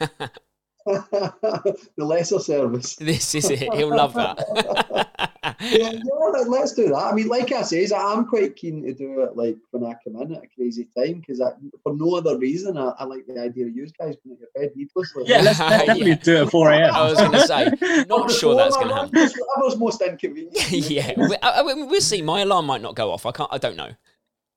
the 0.86 1.84
lesser 1.96 2.38
service. 2.38 2.96
This 3.02 3.34
is 3.34 3.50
it. 3.50 3.72
He'll 3.74 3.94
love 3.94 4.14
that. 4.14 4.38
yeah, 5.60 5.92
yeah, 5.92 6.44
let's 6.46 6.72
do 6.72 6.88
that. 6.88 6.94
I 6.94 7.12
mean, 7.12 7.28
like 7.28 7.52
I 7.52 7.62
say, 7.62 7.88
I'm 7.94 8.26
quite 8.26 8.56
keen 8.56 8.82
to 8.84 8.92
do 8.92 9.22
it 9.22 9.36
like 9.36 9.56
when 9.70 9.84
I 9.84 9.94
come 10.04 10.20
in 10.20 10.34
at 10.34 10.44
a 10.44 10.46
crazy 10.54 10.88
time 10.96 11.20
because 11.20 11.40
for 11.82 11.94
no 11.94 12.16
other 12.16 12.38
reason, 12.38 12.76
I, 12.76 12.92
I, 12.98 13.04
like 13.04 13.26
the 13.26 13.40
idea 13.40 13.66
of 13.66 13.74
you 13.74 13.86
guys 13.98 14.16
being 14.24 14.36
at 14.36 14.40
your 14.40 14.48
bed 14.54 14.72
needlessly. 14.76 15.24
Yeah, 15.26 15.40
let's, 15.40 15.58
let's 15.60 15.86
definitely 15.86 16.10
yeah. 16.10 16.16
do 16.16 16.36
it 16.36 16.42
at 16.42 16.50
4 16.50 16.70
a.m. 16.70 16.94
I 16.94 17.04
was 17.08 17.18
going 17.18 17.32
to 17.32 17.46
say, 17.46 18.04
not 18.08 18.30
sure 18.30 18.56
that's 18.56 18.76
going 18.76 18.88
to 18.88 18.94
happen. 18.94 19.12
That 19.12 19.62
was 19.62 19.76
most 19.76 20.00
inconvenient. 20.00 20.70
yeah, 20.70 21.12
we, 21.16 21.36
I, 21.42 21.62
we'll 21.62 22.00
see. 22.00 22.22
My 22.22 22.40
alarm 22.40 22.66
might 22.66 22.82
not 22.82 22.94
go 22.94 23.10
off. 23.10 23.26
I 23.26 23.32
can't. 23.32 23.48
I 23.52 23.58
don't 23.58 23.76
know 23.76 23.92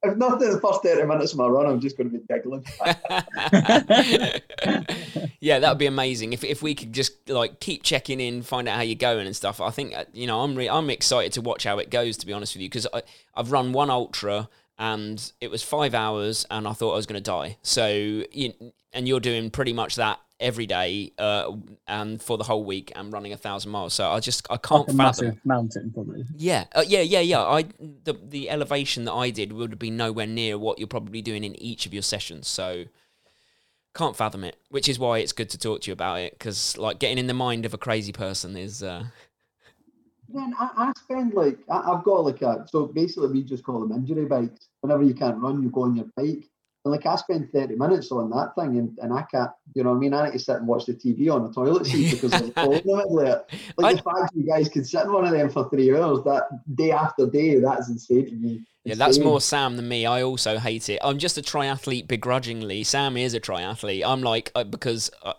if 0.06 0.18
not 0.18 0.39
the 0.39 0.60
first 0.60 0.84
30 0.84 1.08
minutes 1.08 1.34
of 1.34 1.39
my 1.39 1.48
run, 1.48 1.65
I'm 1.65 1.80
just 1.80 1.98
going 1.98 2.10
to 2.10 2.18
be 2.18 2.24
giggling. 2.28 2.65
yeah, 5.39 5.60
that 5.60 5.70
would 5.70 5.78
be 5.78 5.86
amazing. 5.86 6.34
If, 6.34 6.44
if 6.44 6.62
we 6.62 6.76
could 6.76 6.94
just 6.94 7.30
like 7.30 7.60
keep 7.60 7.84
checking 7.84 8.20
in, 8.20 8.41
find 8.41 8.68
out 8.68 8.78
how 8.78 8.82
you're 8.82 8.96
going 8.96 9.26
and 9.26 9.36
stuff. 9.36 9.62
I 9.62 9.70
think, 9.70 9.96
uh, 9.96 10.06
you 10.13 10.28
know, 10.28 10.41
I'm, 10.41 10.56
re- 10.56 10.70
I'm 10.70 10.89
excited 10.89 11.34
to 11.34 11.41
watch 11.41 11.63
how 11.63 11.80
it 11.80 11.89
goes, 11.89 12.18
to 12.18 12.26
be 12.26 12.34
honest 12.34 12.56
with 12.56 12.62
you, 12.62 12.70
because 12.70 12.88
I've 13.36 13.52
run 13.52 13.74
one 13.74 13.89
ultra 13.89 14.50
and 14.78 15.32
it 15.41 15.50
was 15.50 15.63
five 15.63 15.94
hours 15.94 16.46
and 16.50 16.68
I 16.68 16.74
thought 16.74 16.94
I 16.94 16.96
was 16.96 17.06
going 17.06 17.22
to 17.22 17.32
die. 17.32 17.58
So, 17.62 17.88
you, 17.88 18.54
and 18.94 19.08
you're 19.08 19.20
doing 19.20 19.52
pretty 19.52 19.74
much 19.74 19.96
that 19.96 20.20
every 20.39 20.65
day 20.65 21.12
uh, 21.17 21.52
and 21.88 22.21
for 22.21 22.38
the 22.38 22.43
whole 22.43 22.63
week 22.63 22.91
and 22.95 23.12
running 23.13 23.34
a 23.34 23.38
thousand 23.38 23.71
miles. 23.71 23.93
So 23.93 24.10
I 24.10 24.19
just 24.19 24.45
I 24.50 24.58
can't 24.58 24.88
like 24.88 24.98
fathom 24.98 25.39
mountain 25.43 25.91
probably. 25.93 26.26
Yeah, 26.36 26.65
uh, 26.74 26.84
yeah, 26.86 27.02
yeah, 27.02 27.21
yeah. 27.21 27.41
I 27.41 27.63
the 27.80 28.13
the 28.13 28.50
elevation 28.50 29.06
that 29.06 29.13
I 29.13 29.30
did 29.30 29.54
would 29.54 29.78
be 29.80 29.89
nowhere 29.89 30.28
near 30.28 30.58
what 30.58 30.80
you're 30.80 30.88
probably 30.88 31.21
doing 31.21 31.43
in 31.43 31.56
each 31.62 31.86
of 31.86 31.93
your 31.93 32.04
sessions. 32.04 32.48
So 32.48 32.86
can't 33.95 34.15
fathom 34.15 34.43
it, 34.43 34.58
which 34.69 34.89
is 34.89 35.00
why 35.00 35.19
it's 35.19 35.32
good 35.32 35.50
to 35.50 35.58
talk 35.58 35.82
to 35.82 35.89
you 35.89 35.93
about 35.93 36.19
it 36.19 36.34
because 36.34 36.78
like 36.78 37.00
getting 37.00 37.17
in 37.17 37.28
the 37.28 37.34
mind 37.34 37.65
of 37.65 37.74
a 37.74 37.78
crazy 37.78 38.12
person 38.12 38.56
is. 38.58 38.84
Uh... 38.84 39.06
Then 40.28 40.54
I, 40.60 40.69
I 40.76 40.91
spend 41.04 41.34
like 41.34 41.60
I, 41.69 41.93
have 41.93 42.04
got 42.04 42.26
like 42.26 42.41
a 42.41 42.65
so 42.69 42.88
basically 42.88 43.30
we 43.30 43.43
just 43.43 43.63
call 43.63 43.80
them 43.80 43.91
injury 43.91 44.26
bikes. 44.26 44.67
Whenever 44.82 45.04
you 45.04 45.13
can't 45.13 45.38
run, 45.38 45.63
you 45.63 45.69
go 45.69 45.84
on 45.84 45.95
your 45.95 46.08
bike 46.17 46.43
and 46.43 46.43
like 46.91 47.06
I 47.06 47.15
spend 47.15 47.52
30 47.52 47.76
minutes 47.76 48.12
on 48.12 48.30
that 48.30 48.54
thing 48.56 48.78
and, 48.78 48.98
and 49.02 49.12
I 49.12 49.24
can't, 49.24 49.50
you 49.74 49.84
know 49.84 49.89
what 49.89 49.98
I 49.98 50.00
mean? 50.00 50.13
I 50.13 50.26
need 50.26 50.34
to 50.34 50.39
sit 50.39 50.58
and 50.58 50.67
watch 50.67 50.86
the 50.86 50.93
TV 50.93 51.32
on 51.32 51.43
the 51.43 51.52
toilet 51.52 51.86
seat 51.88 52.12
because 52.12 52.32
there's 52.32 52.52
a 52.56 52.63
in 52.63 52.71
the 52.71 52.82
middle 52.86 53.19
of 53.19 53.28
it. 53.28 53.60
Like 53.78 53.86
I, 53.86 53.93
the 53.95 54.02
fact 54.04 54.36
you 54.36 54.45
guys 54.45 54.69
can 54.69 54.86
sit 54.86 55.04
in 55.04 55.12
one 55.12 55.26
of 55.26 55.32
them 55.32 55.50
for 55.50 55.67
three 55.69 55.95
hours, 55.95 56.24
that 56.26 56.43
day 56.76 56.91
after 56.91 57.28
day, 57.28 57.60
that's 57.60 57.89
insane 57.89 58.28
to 58.28 58.36
me. 58.36 58.62
Yeah, 58.84 58.95
that's 58.95 59.17
more 59.17 59.41
Sam 59.41 59.78
than 59.78 59.88
me. 59.88 60.06
I 60.06 60.21
also 60.21 60.60
hate 60.60 60.89
it. 60.89 61.00
I'm 61.04 61.17
just 61.17 61.39
a 61.39 61.41
triathlete 61.41 62.08
begrudgingly. 62.08 62.84
Sam 62.84 63.17
is 63.17 63.34
a 63.34 63.39
triathlete. 63.39 64.04
I'm 64.06 64.21
like, 64.21 64.52
uh, 64.54 64.63
because 64.63 65.10
I, 65.24 65.34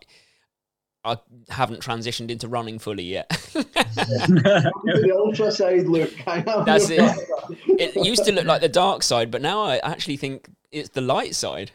I 1.05 1.17
haven't 1.49 1.81
transitioned 1.81 2.33
into 2.33 2.49
running 2.49 2.81
fully 2.81 3.05
yet. 3.05 3.29
the 3.55 5.17
ultra 5.17 5.53
side 5.53 5.87
look. 5.87 6.13
That's 6.27 6.91
it. 6.91 7.01
It 7.79 8.05
used 8.05 8.25
to 8.25 8.33
look 8.33 8.47
like 8.47 8.63
the 8.63 8.69
dark 8.69 9.05
side, 9.05 9.31
but 9.31 9.43
now 9.43 9.63
I 9.63 9.77
actually 9.77 10.17
think 10.17 10.49
it's 10.73 10.91
the 10.91 11.01
light 11.01 11.35
side. 11.35 11.71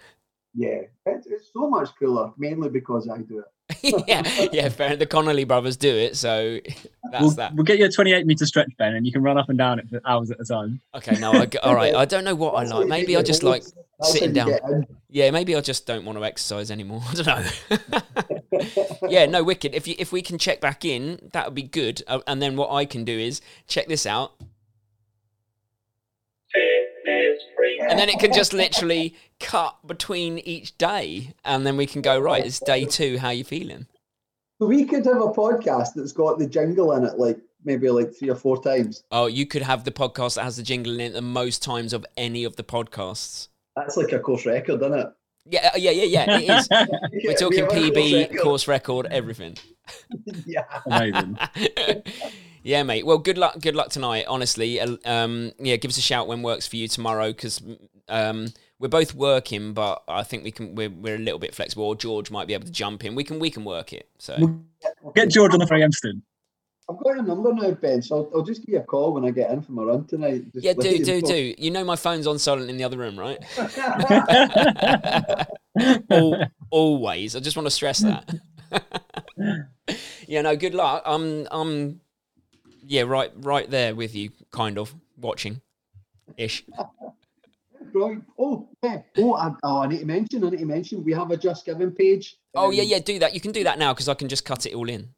Yeah, 0.54 0.82
it's, 1.06 1.28
it's 1.28 1.52
so 1.54 1.70
much 1.70 1.90
cooler, 1.98 2.32
mainly 2.38 2.70
because 2.70 3.10
I 3.10 3.20
do 3.20 3.40
it. 3.40 3.46
yeah, 4.08 4.48
yeah, 4.52 4.70
fair. 4.70 4.96
The 4.96 5.06
Connolly 5.06 5.46
brothers 5.46 5.78
do 5.78 5.90
it, 5.96 6.18
so 6.18 6.60
that's 7.12 7.22
we'll, 7.22 7.32
that. 7.32 7.56
We'll 7.56 7.64
get 7.64 7.80
you 7.80 7.86
a 7.86 7.92
28 7.92 8.26
meter 8.26 8.46
stretch, 8.46 8.72
Ben, 8.78 8.96
and 8.96 9.06
you 9.06 9.12
can 9.12 9.24
run 9.24 9.38
up 9.38 9.50
and 9.50 9.58
down 9.58 9.80
it 9.80 9.88
for 9.90 10.02
hours 10.06 10.30
at 10.32 10.40
a 10.40 10.46
time. 10.46 10.82
Okay, 10.96 11.18
no, 11.20 11.32
I, 11.32 11.48
all 11.64 11.76
right. 11.76 11.96
I 11.96 12.06
don't 12.06 12.24
know 12.24 12.36
what 12.36 12.56
I 12.56 12.64
like. 12.64 12.88
Maybe 12.88 13.16
I 13.16 13.22
just 13.22 13.44
like 13.44 13.64
sitting 14.02 14.34
down. 14.34 14.86
Yeah, 15.10 15.32
maybe 15.32 15.56
I 15.56 15.62
just 15.62 15.86
don't 15.86 16.06
want 16.06 16.18
to 16.18 16.26
exercise 16.26 16.72
anymore. 16.72 17.02
I 17.10 17.14
don't 17.14 17.28
know. 17.28 19.10
yeah, 19.10 19.26
no, 19.26 19.44
wicked. 19.44 19.74
If 19.74 19.88
you 19.88 19.96
if 20.00 20.12
we 20.12 20.22
can 20.22 20.38
check 20.38 20.60
back 20.60 20.84
in, 20.84 21.30
that 21.34 21.46
would 21.46 21.56
be 21.56 21.64
good. 21.64 22.04
Uh, 22.08 22.20
and 22.28 22.42
then 22.42 22.58
what 22.58 22.72
I 22.72 22.86
can 22.86 23.06
do 23.06 23.18
is 23.18 23.42
check 23.68 23.88
this 23.88 24.06
out. 24.06 24.34
And 27.82 28.00
then 28.00 28.10
it 28.10 28.20
can 28.20 28.34
just 28.34 28.54
literally 28.54 29.16
cut 29.40 29.76
between 29.86 30.40
each 30.40 30.78
day, 30.78 31.34
and 31.44 31.66
then 31.66 31.78
we 31.78 31.86
can 31.86 32.02
go 32.02 32.20
right. 32.20 32.46
It's 32.46 32.60
day 32.60 32.86
two. 32.86 33.18
How 33.18 33.30
you 33.30 33.44
feeling? 33.44 33.88
We 34.60 34.86
could 34.86 35.06
have 35.06 35.18
a 35.22 35.30
podcast 35.30 35.94
that's 35.96 36.12
got 36.12 36.38
the 36.38 36.46
jingle 36.46 36.92
in 36.94 37.04
it, 37.04 37.18
like 37.18 37.40
maybe 37.64 37.90
like 37.90 38.14
three 38.14 38.30
or 38.30 38.36
four 38.36 38.62
times. 38.62 39.04
Oh, 39.12 39.26
you 39.26 39.46
could 39.46 39.64
have 39.64 39.84
the 39.84 39.92
podcast 39.92 40.36
that 40.36 40.44
has 40.44 40.58
the 40.58 40.64
jingle 40.64 40.94
in 40.94 41.00
it 41.02 41.14
the 41.14 41.22
most 41.22 41.64
times 41.64 41.94
of 41.94 42.06
any 42.18 42.44
of 42.44 42.56
the 42.56 42.64
podcasts. 42.64 43.48
That's 43.76 43.98
like 43.98 44.12
a 44.12 44.20
course 44.20 44.46
record, 44.46 44.82
isn't 44.82 44.94
it? 44.94 45.08
Yeah, 45.46 45.72
uh, 45.74 45.78
yeah, 45.78 45.92
yeah, 45.92 46.04
yeah. 46.04 46.38
It 46.38 46.50
is. 46.50 46.68
Yeah, 46.70 46.86
We're 47.26 47.34
talking 47.36 47.60
have 47.60 47.70
a 47.70 47.74
course 47.74 47.90
PB, 47.90 48.14
record. 48.22 48.42
course 48.42 48.68
record, 48.68 49.06
everything. 49.08 49.58
yeah. 50.46 50.66
Amazing. 50.86 51.38
yeah, 52.64 52.84
mate. 52.84 53.06
Well, 53.06 53.18
good 53.18 53.38
luck. 53.38 53.60
Good 53.60 53.76
luck 53.76 53.90
tonight. 53.90 54.26
Honestly, 54.28 54.80
Uh, 54.80 54.98
um, 55.06 55.52
yeah. 55.60 55.76
Give 55.76 55.90
us 55.90 55.98
a 55.98 56.02
shout 56.02 56.28
when 56.28 56.42
works 56.42 56.68
for 56.68 56.76
you 56.76 56.88
tomorrow 56.88 57.28
because 57.32 57.62
um, 58.08 58.48
we're 58.80 58.88
both 58.88 59.14
working, 59.16 59.74
but 59.74 60.04
I 60.08 60.24
think 60.24 60.44
we 60.44 60.52
can. 60.52 60.76
We're, 60.76 60.90
we're 60.90 61.16
a 61.16 61.20
little 61.20 61.40
bit 61.40 61.56
flexible. 61.56 61.86
Or 61.86 61.96
George 61.96 62.32
might 62.32 62.48
be 62.48 62.54
able 62.54 62.66
to 62.66 62.72
jump 62.72 63.04
in. 63.06 63.16
We 63.16 63.24
can. 63.24 63.40
We 63.40 63.50
can 63.50 63.64
work 63.64 63.94
it. 63.94 64.10
So 64.20 64.62
Get 65.16 65.30
George 65.30 65.54
on 65.54 65.60
the 65.60 65.66
3 65.68 65.82
Amston. 65.82 66.22
I've 66.90 66.98
got 66.98 67.16
your 67.16 67.24
number 67.24 67.54
now, 67.54 67.72
Ben, 67.72 68.02
so 68.02 68.16
I'll, 68.18 68.40
I'll 68.40 68.44
just 68.44 68.66
give 68.66 68.74
you 68.74 68.80
a 68.80 68.84
call 68.84 69.14
when 69.14 69.24
I 69.24 69.32
get 69.32 69.50
in 69.52 69.62
from 69.62 69.76
my 69.76 69.84
run 69.84 70.06
tonight. 70.06 70.52
Just 70.52 70.66
yeah, 70.66 70.74
do 70.74 70.90
you 70.90 71.06
do 71.06 71.22
know. 71.22 71.28
do. 71.28 71.56
You 71.58 71.72
know 71.72 71.86
my 71.86 71.96
phone's 71.96 72.28
on 72.28 72.38
silent 72.40 72.70
in 72.70 72.78
the 72.78 72.84
other 72.84 72.98
room, 72.98 73.18
right? 73.18 73.40
Al- 76.10 76.48
always. 76.70 77.36
I 77.36 77.40
just 77.40 77.56
want 77.56 77.68
to 77.68 77.72
stress 77.72 78.00
that. 78.00 78.36
yeah, 80.28 80.42
no, 80.42 80.56
good 80.56 80.74
luck. 80.74 81.04
I'm 81.06 81.48
I'm 81.52 82.02
yeah, 82.92 83.04
right 83.04 83.32
right 83.38 83.70
there 83.70 83.96
with 83.96 84.14
you, 84.14 84.32
kind 84.52 84.78
of, 84.78 84.94
watching. 85.18 85.62
Ish. 86.38 86.66
Right. 87.94 88.22
Oh, 88.40 88.70
yeah. 88.84 89.02
Oh, 89.18 89.34
I, 89.34 89.54
oh, 89.64 89.82
I 89.82 89.88
need 89.88 90.00
to 90.00 90.06
mention, 90.06 90.46
I 90.46 90.50
need 90.52 90.60
to 90.60 90.66
mention, 90.66 91.04
we 91.04 91.12
have 91.12 91.30
a 91.30 91.36
Just 91.36 91.66
Giving 91.66 91.92
page. 91.92 92.38
Oh 92.56 92.70
yeah, 92.70 92.84
Um, 92.84 92.88
yeah, 92.88 93.00
do 93.00 93.20
that. 93.20 93.34
You 93.34 93.42
can 93.42 93.52
do 93.52 93.66
that 93.66 93.78
now 93.80 93.94
because 93.94 94.08
I 94.08 94.14
can 94.14 94.30
just 94.30 94.46
cut 94.46 94.66
it 94.66 94.74
all 94.76 94.88
in. 94.88 95.10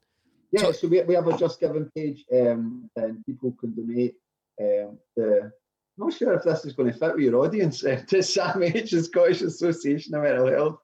Yeah, 0.52 0.72
So- 0.72 0.88
we, 0.88 1.00
we 1.04 1.14
have 1.14 1.28
a 1.28 1.38
Just 1.38 1.60
Giving 1.60 1.88
page 1.96 2.26
um, 2.34 2.90
and 2.96 3.24
people 3.28 3.56
can 3.60 3.76
donate. 3.76 4.16
Um, 4.60 4.98
the, 5.16 5.52
I'm 6.00 6.08
not 6.08 6.14
sure 6.14 6.34
if 6.34 6.44
this 6.44 6.66
is 6.66 6.74
going 6.74 6.92
to 6.92 6.98
fit 6.98 7.14
with 7.14 7.26
your 7.26 7.46
audience 7.46 7.86
uh, 7.86 8.02
to 8.08 8.18
SAMH, 8.18 8.90
the 8.90 9.04
Scottish 9.04 9.44
Association 9.44 10.16
of 10.16 10.24
Mental 10.24 10.48
Health. 10.48 10.78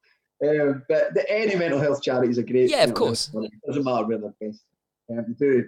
Um, 0.47 0.83
but 0.87 1.15
the, 1.15 1.25
any 1.27 1.55
mental 1.55 1.79
health 1.79 2.03
charity 2.03 2.29
is 2.29 2.37
a 2.37 2.43
great. 2.43 2.69
Yeah, 2.69 2.83
of 2.83 2.93
course. 2.93 3.31
It 3.33 3.51
doesn't 3.65 3.83
matter 3.83 4.05
where 4.05 4.19
they're 4.19 4.35
based. 4.39 4.61
Um, 5.09 5.35
do 5.39 5.65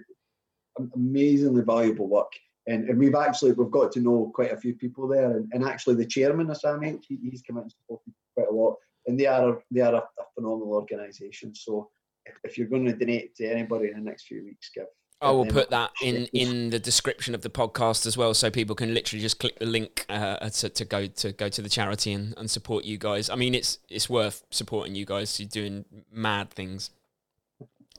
amazingly 0.94 1.62
valuable 1.62 2.08
work. 2.08 2.32
And, 2.66 2.88
and 2.88 2.98
we've 2.98 3.14
actually 3.14 3.52
we've 3.52 3.70
got 3.70 3.90
to 3.92 4.00
know 4.00 4.30
quite 4.34 4.52
a 4.52 4.56
few 4.56 4.74
people 4.74 5.08
there, 5.08 5.32
and, 5.36 5.50
and 5.52 5.64
actually 5.64 5.96
the 5.96 6.06
chairman 6.06 6.48
of 6.48 6.60
SAMH, 6.60 7.02
he, 7.08 7.18
he's 7.28 7.42
come 7.42 7.56
out 7.56 7.64
and 7.64 7.72
supported 7.72 8.12
quite 8.36 8.48
a 8.48 8.54
lot, 8.54 8.76
and 9.06 9.18
they 9.18 9.26
are 9.26 9.60
they 9.70 9.80
are 9.80 9.94
a, 9.94 9.98
a 9.98 10.24
phenomenal 10.34 10.72
organisation. 10.74 11.54
So 11.54 11.90
if, 12.24 12.34
if 12.44 12.56
you're 12.56 12.68
going 12.68 12.84
to 12.84 12.92
donate 12.92 13.34
to 13.36 13.46
anybody 13.50 13.88
in 13.88 13.94
the 13.94 14.00
next 14.00 14.26
few 14.28 14.44
weeks, 14.44 14.70
give. 14.72 14.86
I 15.20 15.30
will 15.30 15.46
put 15.46 15.70
that 15.70 15.92
in 16.02 16.26
in 16.32 16.70
the 16.70 16.80
description 16.80 17.34
of 17.34 17.42
the 17.42 17.50
podcast 17.50 18.06
as 18.06 18.16
well, 18.16 18.34
so 18.34 18.50
people 18.50 18.74
can 18.74 18.92
literally 18.92 19.22
just 19.22 19.38
click 19.38 19.58
the 19.58 19.66
link 19.66 20.04
uh, 20.08 20.48
to, 20.48 20.68
to 20.68 20.84
go 20.84 21.06
to 21.06 21.32
go 21.32 21.48
to 21.48 21.62
the 21.62 21.68
charity 21.68 22.12
and, 22.12 22.34
and 22.36 22.50
support 22.50 22.84
you 22.84 22.98
guys. 22.98 23.30
I 23.30 23.36
mean, 23.36 23.54
it's 23.54 23.78
it's 23.88 24.10
worth 24.10 24.44
supporting 24.50 24.96
you 24.96 25.04
guys. 25.04 25.38
You're 25.38 25.48
doing 25.48 25.84
mad 26.12 26.50
things, 26.50 26.90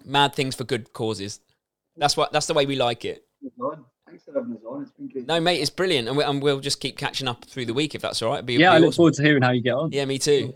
mad 0.06 0.36
things 0.36 0.56
for 0.56 0.66
good 0.66 0.92
causes. 0.92 1.40
That's 1.98 2.18
what 2.18 2.32
that's 2.32 2.48
the 2.48 2.54
way 2.54 2.66
we 2.66 2.76
like 2.76 3.06
it. 3.06 3.24
Thanks 4.08 4.26
for 4.26 4.34
having 4.34 4.54
us 4.56 4.62
on. 4.68 4.82
It's 4.84 4.92
been 4.92 5.08
great. 5.08 5.28
No, 5.28 5.40
mate, 5.40 5.60
it's 5.62 5.70
brilliant, 5.70 6.08
and, 6.08 6.18
we, 6.18 6.24
and 6.24 6.42
we'll 6.42 6.60
just 6.60 6.80
keep 6.80 6.98
catching 6.98 7.28
up 7.28 7.46
through 7.46 7.66
the 7.66 7.74
week 7.74 7.96
if 7.96 8.02
that's 8.02 8.22
all 8.22 8.32
right. 8.32 8.46
Be, 8.46 8.54
Yeah, 8.54 8.72
be 8.72 8.76
I 8.76 8.78
look 8.80 8.90
awesome. 8.90 8.96
forward 8.98 9.14
to 9.16 9.24
hearing 9.24 9.42
how 9.44 9.52
you 9.52 9.62
get 9.62 9.74
on. 9.74 9.92
Yeah, 9.92 10.06
me 10.06 10.20
too. 10.20 10.54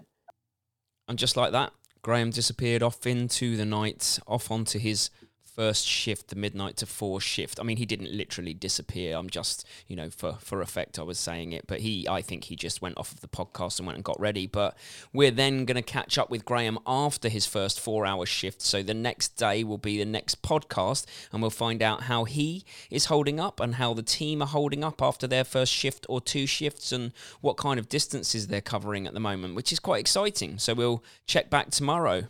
And 1.08 1.18
just 1.18 1.38
like 1.38 1.54
that, 1.54 1.72
Graham 2.02 2.30
disappeared 2.32 2.84
off 2.84 3.08
into 3.08 3.56
the 3.58 3.66
night, 3.66 4.20
off 4.28 4.52
onto 4.52 4.78
his 4.80 5.10
first 5.58 5.88
shift, 5.88 6.28
the 6.28 6.36
midnight 6.36 6.78
to 6.78 6.86
four 6.86 7.20
shift. 7.20 7.60
I 7.60 7.64
mean, 7.64 7.78
he 7.78 7.86
didn't 7.86 8.12
literally 8.12 8.54
disappear. 8.54 9.18
I'm 9.18 9.28
just, 9.28 9.68
you 9.88 9.96
know, 9.96 10.12
for 10.12 10.34
for 10.40 10.62
effect, 10.62 11.00
I 11.00 11.02
was 11.02 11.18
saying 11.18 11.52
it. 11.52 11.66
But 11.66 11.80
he, 11.80 12.08
I 12.08 12.22
think 12.22 12.46
he 12.46 12.56
just 12.56 12.80
went 12.80 12.96
off 12.98 13.12
of 13.12 13.22
the 13.22 13.28
podcast 13.28 13.80
and 13.80 13.88
went 13.88 13.98
and 13.98 14.06
got 14.06 14.20
ready. 14.20 14.46
But 14.46 14.78
we're 15.12 15.32
then 15.32 15.66
going 15.66 15.76
to 15.76 15.82
catch 15.82 16.20
up 16.20 16.30
with 16.30 16.46
Graham 16.46 16.78
after 16.86 17.28
his 17.28 17.48
first 17.48 17.80
four 17.80 18.06
hour 18.06 18.28
shift. 18.28 18.62
So 18.62 18.84
the 18.84 18.94
next 18.94 19.30
day 19.30 19.64
will 19.64 19.80
be 19.80 19.98
the 19.98 20.06
next 20.06 20.44
podcast, 20.44 21.08
and 21.32 21.42
we'll 21.42 21.50
find 21.50 21.82
out 21.82 22.04
how 22.04 22.26
he 22.26 22.64
is 22.92 23.06
holding 23.06 23.40
up 23.40 23.60
and 23.60 23.76
how 23.76 23.96
the 23.96 24.04
team 24.04 24.44
are 24.44 24.48
holding 24.48 24.84
up 24.84 25.02
after 25.02 25.26
their 25.26 25.44
first 25.44 25.74
shift 25.74 26.06
or 26.08 26.22
two 26.22 26.46
shifts 26.46 26.92
and 26.92 27.12
what 27.42 27.58
kind 27.58 27.80
of 27.80 27.90
distances 27.90 28.48
they're 28.48 28.62
covering 28.62 29.08
at 29.08 29.16
the 29.16 29.20
moment, 29.20 29.56
which 29.56 29.72
is 29.72 29.80
quite 29.80 30.02
exciting. 30.02 30.60
So 30.60 30.76
we'll 30.76 31.04
check 31.26 31.50
back 31.50 31.72
tomorrow. 31.72 32.28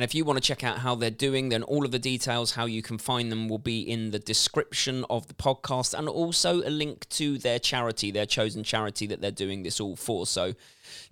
And 0.00 0.04
if 0.06 0.14
you 0.14 0.24
want 0.24 0.38
to 0.38 0.42
check 0.42 0.64
out 0.64 0.78
how 0.78 0.94
they're 0.94 1.10
doing, 1.10 1.50
then 1.50 1.62
all 1.62 1.84
of 1.84 1.90
the 1.90 1.98
details, 1.98 2.52
how 2.52 2.64
you 2.64 2.80
can 2.80 2.96
find 2.96 3.30
them, 3.30 3.50
will 3.50 3.58
be 3.58 3.82
in 3.82 4.12
the 4.12 4.18
description 4.18 5.04
of 5.10 5.28
the 5.28 5.34
podcast 5.34 5.92
and 5.92 6.08
also 6.08 6.62
a 6.62 6.70
link 6.70 7.06
to 7.10 7.36
their 7.36 7.58
charity, 7.58 8.10
their 8.10 8.24
chosen 8.24 8.64
charity 8.64 9.06
that 9.08 9.20
they're 9.20 9.30
doing 9.30 9.62
this 9.62 9.78
all 9.78 9.96
for. 9.96 10.26
So 10.26 10.54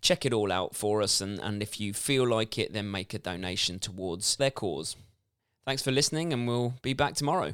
check 0.01 0.25
it 0.25 0.33
all 0.33 0.51
out 0.51 0.75
for 0.75 1.03
us. 1.03 1.21
And, 1.21 1.39
and 1.39 1.63
if 1.63 1.79
you 1.79 1.93
feel 1.93 2.27
like 2.27 2.57
it, 2.57 2.73
then 2.73 2.91
make 2.91 3.13
a 3.13 3.19
donation 3.19 3.79
towards 3.79 4.37
their 4.37 4.51
cause. 4.51 4.97
Thanks 5.67 5.83
for 5.83 5.93
listening, 5.93 6.33
and 6.33 6.49
we'll 6.49 6.73
be 6.81 6.95
back 6.95 7.13
tomorrow. 7.13 7.53